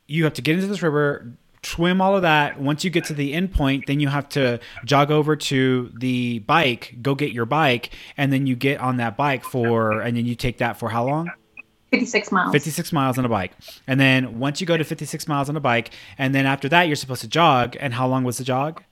[0.09, 1.32] you have to get into this river,
[1.63, 2.61] swim all of that.
[2.61, 6.41] Once you get to the end point, then you have to jog over to the
[6.41, 10.27] bike, go get your bike, and then you get on that bike for, and then
[10.27, 11.31] you take that for how long?
[11.91, 12.53] 56 miles.
[12.53, 13.53] 56 miles on a bike.
[13.87, 16.85] And then once you go to 56 miles on a bike, and then after that,
[16.85, 17.77] you're supposed to jog.
[17.81, 18.83] And how long was the jog?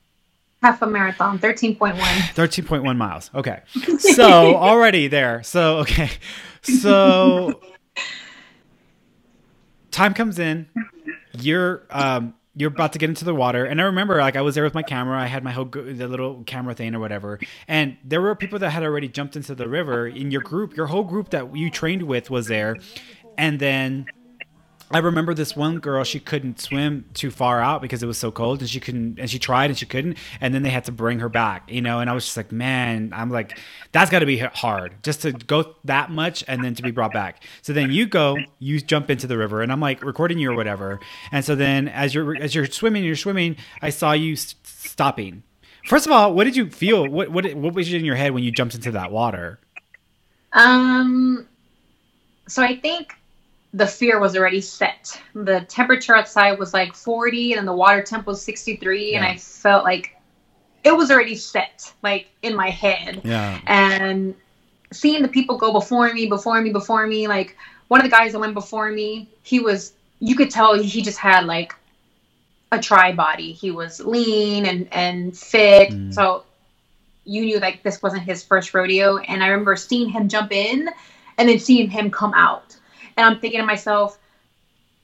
[0.63, 1.97] Half a marathon, 13.1.
[1.97, 3.31] 13.1 miles.
[3.35, 3.63] Okay.
[3.99, 5.43] So already there.
[5.45, 6.11] So, okay.
[6.63, 7.61] So
[9.93, 10.69] time comes in.
[11.39, 13.65] You're um, you're about to get into the water.
[13.65, 15.19] And i remember like i was there with my camera.
[15.19, 17.39] I had my whole the little camera thing or whatever.
[17.69, 20.87] And there were people that had already jumped into the river in your group your
[20.87, 22.77] whole group that you trained with was there.
[23.39, 24.07] And then
[24.91, 28.31] I remember this one girl, she couldn't swim too far out because it was so
[28.31, 30.17] cold and she couldn't, and she tried and she couldn't.
[30.41, 32.51] And then they had to bring her back, you know, and I was just like,
[32.53, 33.59] man, I'm like,
[33.93, 37.13] that's got to be hard just to go that much and then to be brought
[37.13, 37.43] back.
[37.61, 40.57] So then you go, you jump into the river and I'm like recording you or
[40.57, 41.01] whatever.
[41.33, 45.43] And so then as you're, as you're swimming, you're swimming, I saw you stopping.
[45.87, 47.07] First of all, what did you feel?
[47.07, 49.61] What, what, what was in your head when you jumped into that water?
[50.53, 51.47] Um,
[52.47, 53.18] so I think
[53.75, 55.21] the fear was already set.
[55.35, 59.19] The temperature outside was like 40 and the water temp was 63 yeah.
[59.19, 60.17] and I felt like
[60.85, 63.21] it was already set like in my head.
[63.25, 63.61] Yeah.
[63.67, 64.35] And
[64.93, 67.57] seeing the people go before me, before me, before me, like
[67.89, 71.19] one of the guys that went before me, he was you could tell he just
[71.19, 71.75] had like
[72.73, 73.53] a tri body.
[73.53, 75.91] He was lean and and fit.
[75.91, 76.15] Mm.
[76.15, 76.45] So
[77.25, 80.89] you knew like this wasn't his first rodeo and I remember seeing him jump in
[81.37, 82.78] and then seeing him come out
[83.19, 84.19] and I'm thinking to myself,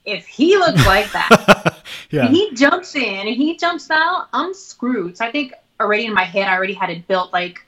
[0.05, 2.29] if he looks like that, yeah.
[2.29, 5.19] he jumps in and he jumps out, I'm screwed.
[5.19, 7.61] So I think already in my head, I already had it built like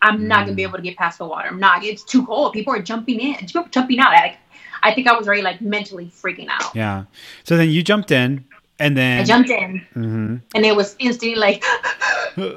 [0.00, 0.22] I'm mm.
[0.22, 0.68] not gonna be mm.
[0.68, 1.48] able to get past the water.
[1.48, 1.84] I'm not.
[1.84, 2.54] It's too cold.
[2.54, 3.36] People are jumping in.
[3.36, 4.12] People jumping out.
[4.12, 4.38] Like,
[4.82, 6.74] I think I was already like mentally freaking out.
[6.74, 7.04] Yeah.
[7.44, 8.44] So then you jumped in,
[8.78, 10.36] and then I jumped in, mm-hmm.
[10.54, 11.62] and it was instantly like,
[12.36, 12.54] yeah.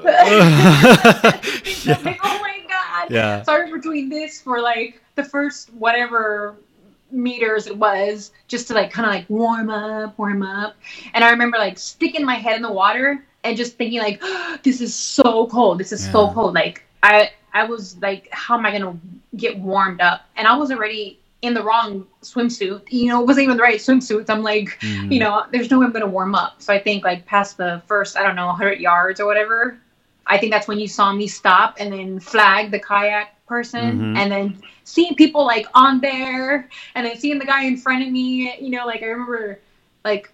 [2.04, 3.10] like, oh my god.
[3.10, 3.42] Yeah.
[3.42, 6.56] So I remember doing this for like the first whatever
[7.10, 10.76] meters it was just to like kind of like warm up, warm up.
[11.12, 14.58] And I remember like sticking my head in the water and just thinking like, oh,
[14.62, 15.78] this is so cold.
[15.78, 16.12] This is yeah.
[16.12, 16.54] so cold.
[16.54, 18.96] Like I I was like, how am I gonna
[19.36, 20.22] get warmed up?
[20.36, 22.82] And I was already in the wrong swimsuit.
[22.90, 24.28] You know, it wasn't even the right swimsuit.
[24.28, 25.12] I'm like, mm.
[25.12, 26.62] you know, there's no way I'm gonna warm up.
[26.62, 29.78] So I think like past the first, I don't know, 100 yards or whatever.
[30.26, 34.16] I think that's when you saw me stop and then flag the kayak person mm-hmm.
[34.16, 38.10] and then seeing people like on there and then seeing the guy in front of
[38.10, 39.58] me you know like i remember
[40.04, 40.30] like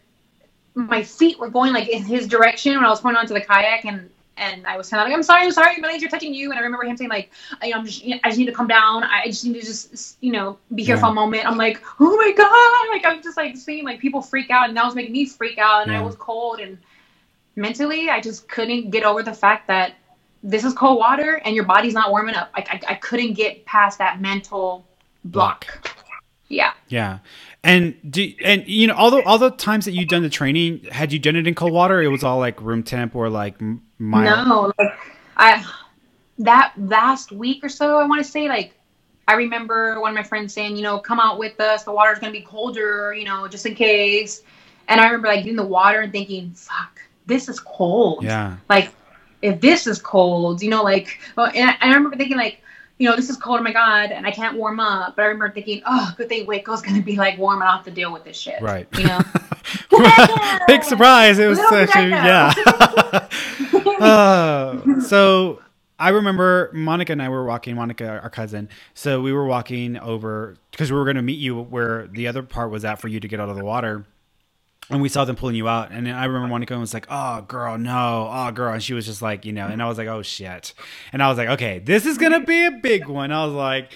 [0.75, 3.85] my feet were going like in his direction when i was going onto the kayak
[3.85, 6.35] and and I was kind of like, I'm sorry, I'm sorry, my legs are touching
[6.35, 6.51] you.
[6.51, 7.31] And I remember him saying like,
[7.63, 9.05] I, am just, I just need to come down.
[9.05, 11.03] I just need to just, you know, be here yeah.
[11.03, 11.47] for a moment.
[11.47, 14.77] I'm like, oh my god, like I'm just like seeing like people freak out, and
[14.77, 16.01] that was making me freak out, and yeah.
[16.01, 16.79] I was cold, and
[17.57, 19.95] mentally, I just couldn't get over the fact that
[20.45, 22.51] this is cold water and your body's not warming up.
[22.55, 24.87] Like I, I couldn't get past that mental
[25.25, 25.67] block.
[25.83, 25.97] block.
[26.49, 26.75] Yeah.
[26.89, 27.19] Yeah.
[27.65, 30.85] And do and you know all the all the times that you've done the training,
[30.93, 32.03] had you done it in cold water?
[32.03, 33.57] It was all like room temp or like
[33.99, 34.47] mild.
[34.47, 34.93] No, like
[35.39, 35.65] I
[36.39, 38.75] that last week or so, I want to say like
[39.27, 41.85] I remember one of my friends saying, you know, come out with us.
[41.85, 44.43] The water's gonna be colder, you know, just in case.
[44.89, 48.25] And I remember like in the water and thinking, fuck, this is cold.
[48.25, 48.59] Yeah.
[48.69, 48.91] Like
[49.45, 52.63] if this is cold, you know, like, and I, I remember thinking like,
[52.97, 53.61] you know, this is cold.
[53.61, 55.17] Oh my god, and I can't warm up.
[55.17, 57.61] But I remember thinking, oh, good thing Waco's gonna be like warm.
[57.61, 58.63] I don't have to deal with this shit.
[58.63, 58.89] Right.
[58.97, 59.21] You know.
[60.67, 61.39] Big surprise!
[61.39, 62.55] It was such a yeah.
[64.01, 65.61] uh, so
[65.99, 67.75] I remember Monica and I were walking.
[67.75, 68.69] Monica, our cousin.
[68.95, 72.43] So we were walking over because we were going to meet you where the other
[72.43, 74.07] part was at for you to get out of the water
[74.91, 75.91] and we saw them pulling you out.
[75.91, 78.29] And i remember monica was like oh girl no.
[78.31, 78.73] Oh girl.
[78.75, 80.75] And she was just like you know and i was like oh shit.
[81.13, 83.33] And i was like okay this is gonna be a big one.
[83.33, 83.93] I was like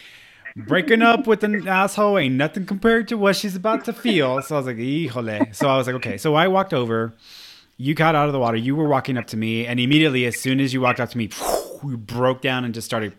[0.56, 4.42] breaking up with an asshole ain't nothing compared to what she's about to feel.
[4.42, 5.54] So i was like híjole.
[5.54, 6.16] So i was like okay.
[6.16, 7.14] So i walked over.
[7.80, 8.56] You got out of the water.
[8.56, 9.64] You were walking up to me.
[9.64, 11.30] And immediately as soon as you walked up to me
[11.84, 13.14] you broke down and just started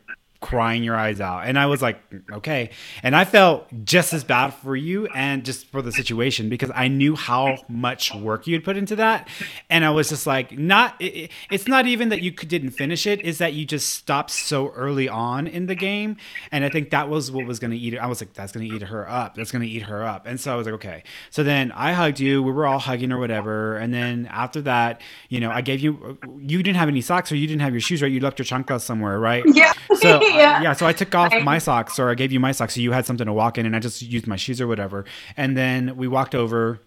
[0.49, 1.45] crying your eyes out.
[1.45, 1.99] And I was like,
[2.31, 2.71] okay.
[3.03, 6.87] And I felt just as bad for you and just for the situation because I
[6.87, 9.27] knew how much work you had put into that.
[9.69, 13.21] And I was just like, not, it, it's not even that you didn't finish it,
[13.21, 16.17] is that you just stopped so early on in the game.
[16.51, 17.97] And I think that was what was going to eat it.
[17.97, 19.35] I was like, that's going to eat her up.
[19.35, 20.25] That's going to eat her up.
[20.25, 21.03] And so I was like, okay.
[21.29, 22.41] So then I hugged you.
[22.41, 23.77] We were all hugging or whatever.
[23.77, 27.35] And then after that, you know, I gave you, you didn't have any socks or
[27.35, 28.11] you didn't have your shoes, right?
[28.11, 29.43] You left your chanclas somewhere, right?
[29.45, 29.73] Yeah.
[29.93, 30.61] So yeah.
[30.61, 32.81] yeah, so I took off I, my socks, or I gave you my socks, so
[32.81, 35.05] you had something to walk in, and I just used my shoes or whatever.
[35.37, 36.79] And then we walked over,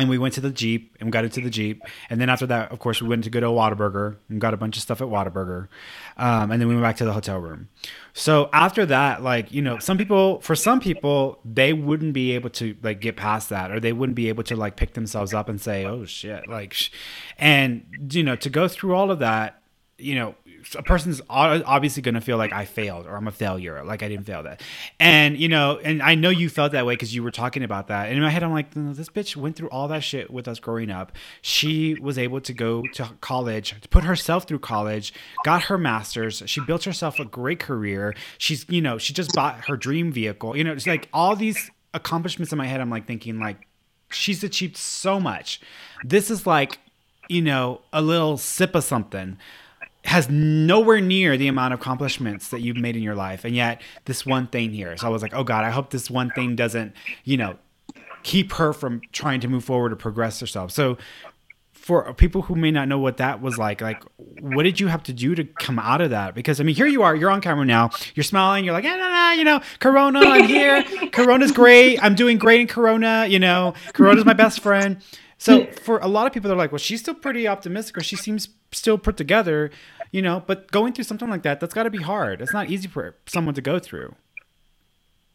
[0.00, 1.82] and we went to the jeep and got into the jeep.
[2.08, 4.56] And then after that, of course, we went to go to Whataburger and got a
[4.56, 5.68] bunch of stuff at Whataburger.
[6.16, 7.68] Um, and then we went back to the hotel room.
[8.14, 12.50] So after that, like you know, some people, for some people, they wouldn't be able
[12.50, 15.48] to like get past that, or they wouldn't be able to like pick themselves up
[15.48, 16.90] and say, "Oh shit!" Like, sh-.
[17.38, 19.62] and you know, to go through all of that,
[19.98, 20.34] you know,
[20.76, 24.08] a person's obviously going to feel like I failed or I'm a failure, like I
[24.08, 24.62] didn't fail that.
[24.98, 27.88] And, you know, and I know you felt that way because you were talking about
[27.88, 28.06] that.
[28.06, 30.58] And in my head, I'm like, this bitch went through all that shit with us
[30.58, 31.12] growing up.
[31.42, 35.12] She was able to go to college, to put herself through college,
[35.44, 36.42] got her master's.
[36.46, 38.14] She built herself a great career.
[38.38, 40.56] She's, you know, she just bought her dream vehicle.
[40.56, 42.80] You know, it's like all these accomplishments in my head.
[42.80, 43.66] I'm like thinking, like,
[44.10, 45.60] she's achieved so much.
[46.04, 46.78] This is like,
[47.28, 49.38] you know, a little sip of something
[50.10, 53.80] has nowhere near the amount of accomplishments that you've made in your life and yet
[54.06, 54.96] this one thing here.
[54.96, 57.56] So i was like oh god i hope this one thing doesn't you know
[58.24, 60.72] keep her from trying to move forward or progress herself.
[60.72, 60.98] So
[61.72, 64.02] for people who may not know what that was like like
[64.40, 66.34] what did you have to do to come out of that?
[66.34, 68.96] Because i mean here you are you're on camera now you're smiling you're like yeah,
[68.96, 70.82] nah, nah, you know corona i'm here
[71.12, 75.00] corona's great i'm doing great in corona you know corona's my best friend
[75.40, 78.14] so for a lot of people, they're like, well, she's still pretty optimistic, or she
[78.14, 79.70] seems still put together,
[80.12, 80.44] you know.
[80.46, 82.42] But going through something like that, that's got to be hard.
[82.42, 84.14] It's not easy for someone to go through.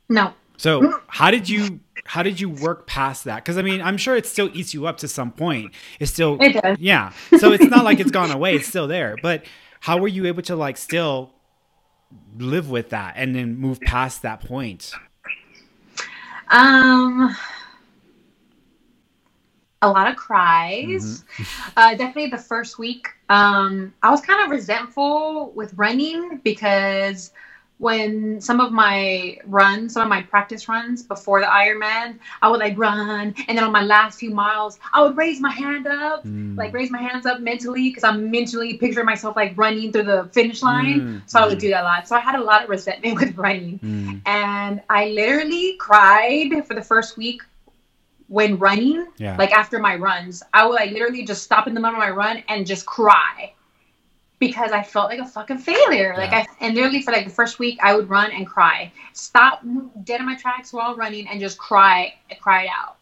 [0.07, 0.35] No.
[0.57, 3.37] So how did you how did you work past that?
[3.37, 5.73] Because I mean, I'm sure it still eats you up to some point.
[5.99, 6.77] It's still it does.
[6.79, 7.11] yeah.
[7.39, 8.53] So it's not like it's gone away.
[8.53, 9.15] It's still there.
[9.23, 9.43] But
[9.79, 11.33] how were you able to like still
[12.37, 14.91] live with that and then move past that point?
[16.49, 17.35] Um
[19.85, 21.23] a lot of cries.
[21.23, 21.43] Mm-hmm.
[21.77, 27.31] Uh, definitely the first week, um, I was kind of resentful with running because
[27.77, 32.61] when some of my runs, some of my practice runs before the Ironman, I would
[32.61, 36.23] like run, and then on my last few miles, I would raise my hand up,
[36.23, 36.57] mm.
[36.57, 40.29] like raise my hands up mentally because I'm mentally picturing myself like running through the
[40.31, 41.01] finish line.
[41.01, 41.29] Mm.
[41.29, 42.07] So I would do that a lot.
[42.07, 44.21] So I had a lot of resentment with running, mm.
[44.25, 47.41] and I literally cried for the first week
[48.27, 49.37] when running, yeah.
[49.37, 52.09] like after my runs, I would like literally just stop in the middle of my
[52.09, 53.53] run and just cry
[54.39, 56.13] because I felt like a fucking failure.
[56.13, 56.19] Yeah.
[56.19, 59.61] Like I and literally for like the first week, I would run and cry, stop
[60.03, 62.97] dead in my tracks while running and just cry, cried out.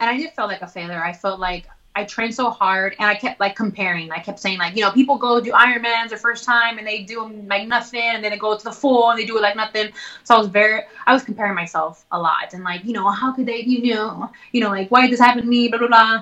[0.00, 1.02] And I did feel like a failure.
[1.02, 1.66] I felt like
[1.96, 4.10] I trained so hard and I kept like comparing.
[4.12, 7.02] I kept saying like, you know, people go do Ironmans their first time and they
[7.02, 9.40] do them like nothing and then they go to the full and they do it
[9.40, 9.92] like nothing.
[10.22, 13.32] So I was very, I was comparing myself a lot and like, you know, how
[13.32, 15.88] could they, you know, you know, like why did this happen to me, blah, blah,
[15.88, 16.20] blah.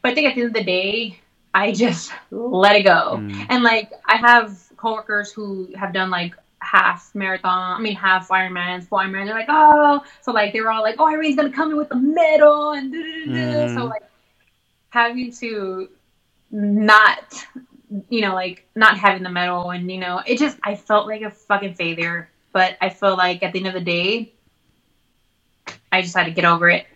[0.00, 1.18] But I think at the end of the day,
[1.52, 3.16] I just let it go.
[3.18, 3.46] Mm.
[3.48, 8.84] And like, I have coworkers who have done like half marathon, I mean half Ironman,
[8.84, 9.26] full Ironman.
[9.26, 11.88] They're like, oh, so like they were all like, oh, Irene's gonna come in with
[11.88, 13.74] the medal and mm.
[13.74, 14.04] so like
[14.96, 15.88] having to
[16.50, 17.46] not,
[18.08, 21.22] you know, like not having the medal and you know, it just I felt like
[21.22, 22.30] a fucking failure.
[22.52, 24.32] But I feel like at the end of the day,
[25.92, 26.86] I just had to get over it.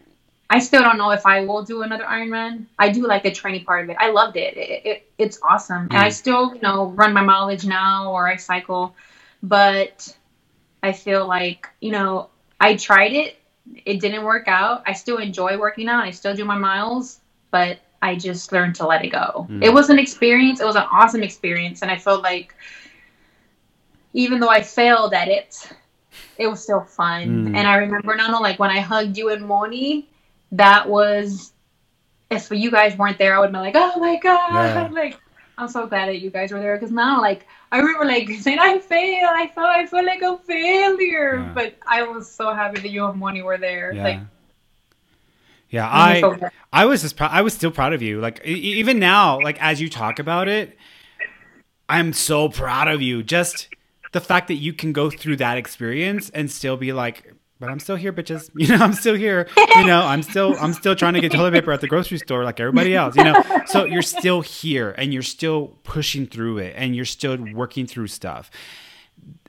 [0.49, 2.67] I still don't know if I will do another Ironman.
[2.79, 3.97] I do like the training part of it.
[4.01, 4.57] I loved it.
[4.57, 5.95] it, it it's awesome, mm.
[5.95, 6.13] and I mm.
[6.13, 8.97] still, you know, run my mileage now or I cycle
[9.43, 10.15] but
[10.83, 12.31] I feel like, you know,
[12.61, 13.37] I tried it.
[13.85, 14.83] It didn't work out.
[14.87, 16.05] I still enjoy working out.
[16.05, 17.21] I still do my miles,
[17.51, 19.47] but I just learned to let it go.
[19.51, 19.63] Mm.
[19.63, 20.61] It was an experience.
[20.61, 21.83] It was an awesome experience.
[21.83, 22.55] And I felt like
[24.15, 25.71] even though I failed at it,
[26.39, 27.49] it was still fun.
[27.49, 27.57] Mm.
[27.57, 30.09] And I remember, Nano, like when I hugged you and Moni,
[30.53, 31.53] that was,
[32.31, 34.53] if you guys weren't there, I would be like, oh my God.
[34.53, 34.89] Yeah.
[34.93, 35.19] Like,
[35.59, 38.59] I'm so glad that you guys were there because now, like, I remember like saying
[38.59, 39.31] I failed.
[39.31, 41.53] I felt I felt like a failure, yeah.
[41.55, 43.93] but I was so happy that you and Moni were there.
[43.93, 44.05] Yeah.
[44.05, 44.21] Like,
[45.71, 47.21] yeah, I I was just.
[47.21, 48.21] I was still proud of you.
[48.21, 50.77] Like even now, like as you talk about it,
[51.89, 53.23] I'm so proud of you.
[53.23, 53.69] Just
[54.13, 57.79] the fact that you can go through that experience and still be like, but I'm
[57.79, 58.51] still here, bitches.
[58.59, 59.49] You know, I'm still here.
[59.77, 62.43] You know, I'm still I'm still trying to get toilet paper at the grocery store
[62.43, 63.15] like everybody else.
[63.15, 67.37] You know, so you're still here and you're still pushing through it and you're still
[67.55, 68.51] working through stuff.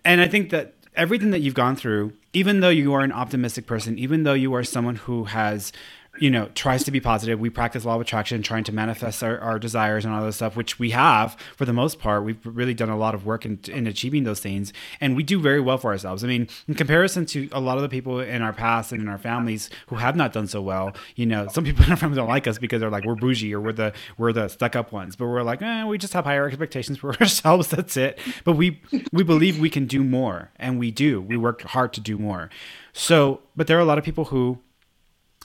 [0.05, 3.65] And I think that everything that you've gone through, even though you are an optimistic
[3.65, 5.71] person, even though you are someone who has
[6.19, 7.39] you know, tries to be positive.
[7.39, 10.57] We practice law of attraction, trying to manifest our, our desires and all this stuff,
[10.57, 12.25] which we have for the most part.
[12.25, 15.39] We've really done a lot of work in, in achieving those things, and we do
[15.39, 16.23] very well for ourselves.
[16.23, 19.07] I mean, in comparison to a lot of the people in our past and in
[19.07, 22.17] our families who have not done so well, you know, some people in our family
[22.17, 24.91] don't like us because they're like we're bougie or we're the we're the stuck up
[24.91, 27.69] ones, but we're like, eh, we just have higher expectations for ourselves.
[27.69, 28.19] That's it.
[28.43, 28.81] But we
[29.13, 31.21] we believe we can do more, and we do.
[31.21, 32.49] We work hard to do more.
[32.93, 34.59] So, but there are a lot of people who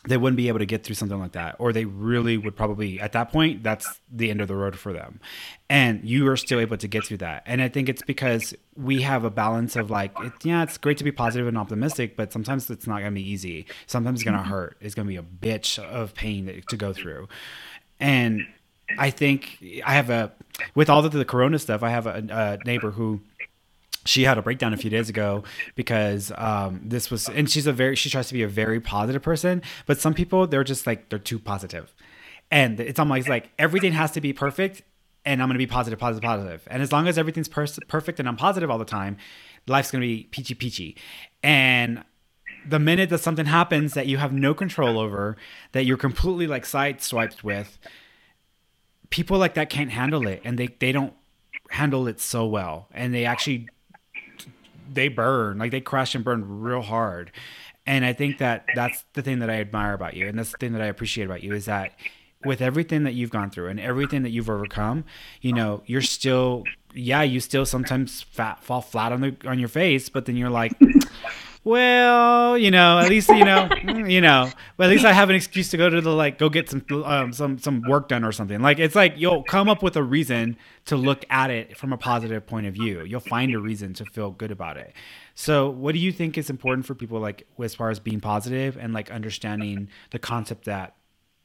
[0.06, 3.00] they wouldn't be able to get through something like that or they really would probably
[3.00, 5.20] at that point that's the end of the road for them.
[5.68, 7.42] And you are still able to get through that.
[7.46, 10.98] And i think it's because we have a balance of like it, yeah it's great
[10.98, 13.66] to be positive and optimistic but sometimes it's not going to be easy.
[13.86, 14.50] Sometimes it's going to mm-hmm.
[14.50, 14.76] hurt.
[14.80, 17.28] It's going to be a bitch of pain to go through.
[18.00, 18.46] And
[18.98, 20.32] i think i have a
[20.76, 23.20] with all of the corona stuff i have a, a neighbor who
[24.06, 25.44] she had a breakdown a few days ago
[25.74, 29.22] because um, this was and she's a very she tries to be a very positive
[29.22, 31.94] person but some people they're just like they're too positive.
[32.50, 34.82] And it's almost like everything has to be perfect
[35.24, 36.66] and i'm going to be positive positive positive.
[36.70, 39.16] And as long as everything's per- perfect and i'm positive all the time
[39.66, 40.96] life's going to be peachy peachy.
[41.42, 42.04] And
[42.68, 45.36] the minute that something happens that you have no control over
[45.72, 47.78] that you're completely like sideswiped with
[49.10, 51.14] people like that can't handle it and they, they don't
[51.70, 52.88] handle it so well.
[52.92, 53.68] And they actually
[54.92, 57.32] they burn like they crash and burn real hard.
[57.88, 60.58] And i think that that's the thing that i admire about you and that's the
[60.58, 61.92] thing that i appreciate about you is that
[62.44, 65.04] with everything that you've gone through and everything that you've overcome
[65.40, 66.64] you know you're still
[66.94, 70.50] yeah you still sometimes fat, fall flat on the on your face but then you're
[70.50, 70.72] like
[71.66, 73.68] well, you know, at least you know,
[74.06, 76.48] you know, but at least I have an excuse to go to the like go
[76.48, 78.62] get some um, some some work done or something.
[78.62, 81.98] Like it's like you'll come up with a reason to look at it from a
[81.98, 83.02] positive point of view.
[83.02, 84.92] You'll find a reason to feel good about it.
[85.34, 88.76] So, what do you think is important for people like as far as being positive
[88.76, 90.94] and like understanding the concept that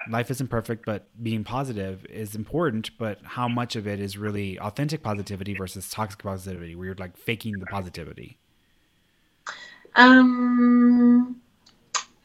[0.07, 2.95] life isn't perfect, but being positive is important.
[2.99, 7.17] But how much of it is really authentic positivity versus toxic positivity, where you're like
[7.17, 8.37] faking the positivity?
[9.95, 11.41] Um,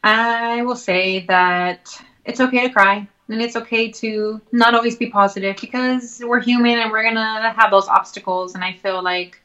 [0.03, 1.89] I will say that
[2.25, 6.79] it's okay to cry and it's okay to not always be positive because we're human
[6.79, 8.55] and we're gonna have those obstacles.
[8.55, 9.41] And I feel like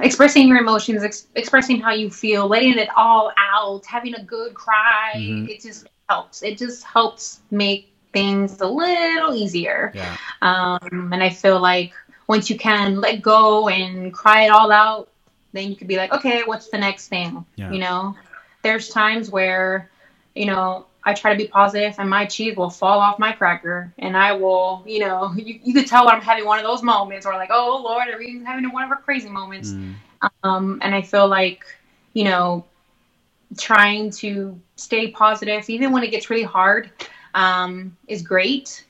[0.00, 4.54] expressing your emotions, ex- expressing how you feel, letting it all out, having a good
[4.54, 5.48] cry, mm-hmm.
[5.48, 6.42] it just helps.
[6.42, 9.92] It just helps make things a little easier.
[9.94, 10.16] Yeah.
[10.40, 11.92] Um, and I feel like
[12.26, 15.10] once you can let go and cry it all out,
[15.54, 17.46] then you could be like, okay, what's the next thing?
[17.56, 17.70] Yeah.
[17.70, 18.16] You know,
[18.62, 19.88] there's times where,
[20.34, 23.92] you know, I try to be positive and my cheese will fall off my cracker
[23.98, 27.24] and I will, you know, you, you could tell I'm having one of those moments
[27.24, 29.70] or like, oh Lord, are we having one of our crazy moments?
[29.70, 29.94] Mm.
[30.42, 31.64] Um, and I feel like,
[32.14, 32.64] you know,
[33.58, 36.90] trying to stay positive, even when it gets really hard,
[37.34, 38.84] um, is great.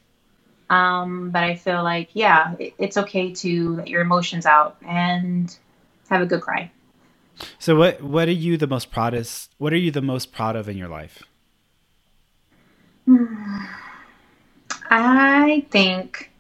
[0.71, 5.55] Um, but I feel like, yeah, it, it's okay to let your emotions out and
[6.11, 6.71] have a good cry.
[7.59, 10.69] So what what are you the most proudest what are you the most proud of
[10.69, 11.23] in your life?
[14.91, 16.31] I think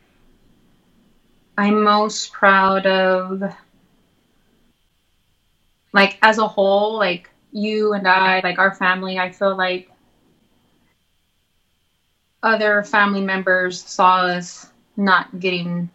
[1.56, 3.42] I'm most proud of
[5.92, 9.88] like as a whole, like you and I, like our family, I feel like
[12.42, 15.88] other family members saw us not getting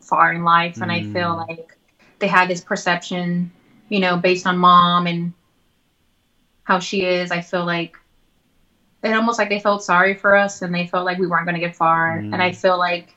[0.00, 0.94] far in life and mm.
[0.94, 1.48] I feel mm.
[1.48, 1.73] like
[2.24, 3.52] they had this perception
[3.88, 5.32] you know, based on mom and
[6.64, 7.96] how she is, I feel like
[9.02, 11.54] it almost like they felt sorry for us and they felt like we weren't going
[11.54, 12.18] to get far.
[12.18, 12.32] Mm.
[12.32, 13.14] And I feel like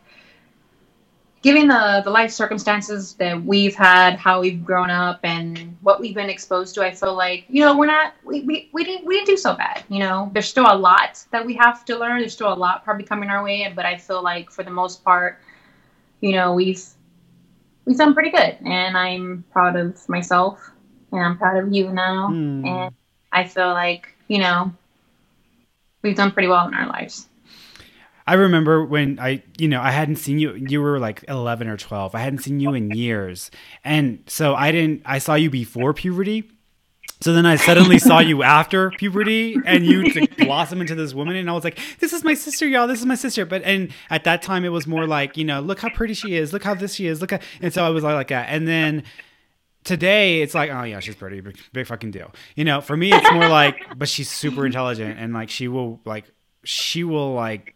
[1.42, 6.14] given the the life circumstances that we've had, how we've grown up and what we've
[6.14, 9.16] been exposed to, I feel like, you know, we're not we, we, we didn't we
[9.16, 10.30] didn't do so bad, you know.
[10.34, 12.20] There's still a lot that we have to learn.
[12.20, 15.06] There's still a lot probably coming our way, but I feel like for the most
[15.06, 15.40] part,
[16.20, 16.84] you know, we've
[17.88, 20.60] we've done pretty good, and I'm proud of myself,
[21.12, 22.68] and I'm proud of you now, mm.
[22.68, 22.94] and
[23.32, 24.72] I feel like you know
[26.04, 27.28] we've done pretty well in our lives.
[28.28, 30.54] I remember when I, you know, I hadn't seen you.
[30.54, 32.14] You were like eleven or twelve.
[32.14, 33.50] I hadn't seen you in years,
[33.86, 35.02] and so I didn't.
[35.06, 36.52] I saw you before puberty,
[37.20, 41.36] so then I suddenly saw you after puberty and you like, blossom into this woman
[41.36, 42.88] and I was like, this is my sister, y'all.
[42.88, 43.46] This is my sister.
[43.46, 46.36] But and at that time it was more like, you know, look how pretty she
[46.36, 46.54] is.
[46.54, 47.22] Look how this she is.
[47.22, 48.50] Look how and so I was like that.
[48.50, 49.04] And then
[49.84, 51.42] today it's like, oh yeah, she's pretty.
[51.42, 52.34] Big, big fucking deal.
[52.56, 56.00] You know, for me it's more like, but she's super intelligent and like she will
[56.06, 56.26] like
[56.64, 57.74] she will like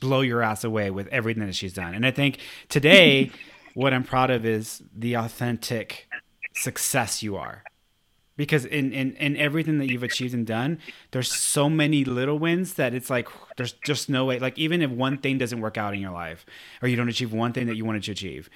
[0.00, 1.94] blow your ass away with everything that she's done.
[1.94, 3.30] And I think today
[3.74, 6.08] what I'm proud of is the authentic
[6.54, 7.62] success you are
[8.36, 10.78] because in, in in everything that you've achieved and done
[11.10, 14.90] there's so many little wins that it's like there's just no way like even if
[14.90, 16.46] one thing doesn't work out in your life
[16.82, 18.48] or you don't achieve one thing that you wanted to achieve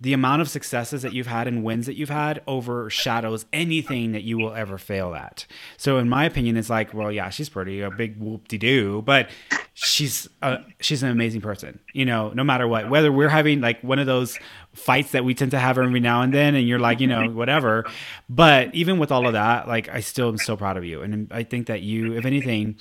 [0.00, 4.22] the amount of successes that you've had and wins that you've had overshadows anything that
[4.22, 5.46] you will ever fail at.
[5.76, 9.02] So, in my opinion, it's like, well, yeah, she's pretty, a big whoop de doo,
[9.02, 9.28] but
[9.74, 11.78] she's a, she's an amazing person.
[11.92, 14.38] You know, no matter what, whether we're having like one of those
[14.72, 17.28] fights that we tend to have every now and then, and you're like, you know,
[17.28, 17.84] whatever.
[18.28, 21.28] But even with all of that, like, I still am so proud of you, and
[21.32, 22.76] I think that you, if anything,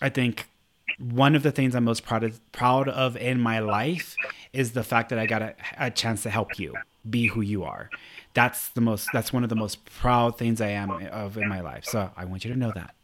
[0.00, 0.48] I think
[0.98, 4.16] one of the things I'm most proud of, proud of in my life
[4.52, 6.74] is the fact that I got a, a chance to help you
[7.08, 7.90] be who you are.
[8.32, 9.08] That's the most.
[9.12, 11.84] That's one of the most proud things I am of in my life.
[11.84, 12.95] So I want you to know that.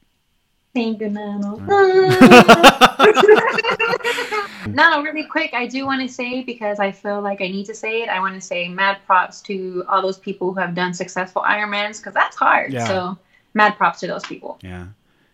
[0.75, 1.57] Thank you, Nano.
[4.67, 7.75] Nano, really quick, I do want to say because I feel like I need to
[7.75, 8.09] say it.
[8.09, 11.99] I want to say mad props to all those people who have done successful Ironmans
[11.99, 12.73] because that's hard.
[12.73, 12.87] Yeah.
[12.87, 13.19] So
[13.53, 14.59] mad props to those people.
[14.63, 14.71] Yeah.
[14.71, 14.87] yeah.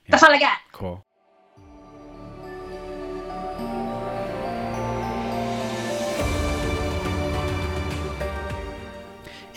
[0.08, 0.58] That's all I got.
[0.72, 1.04] Cool.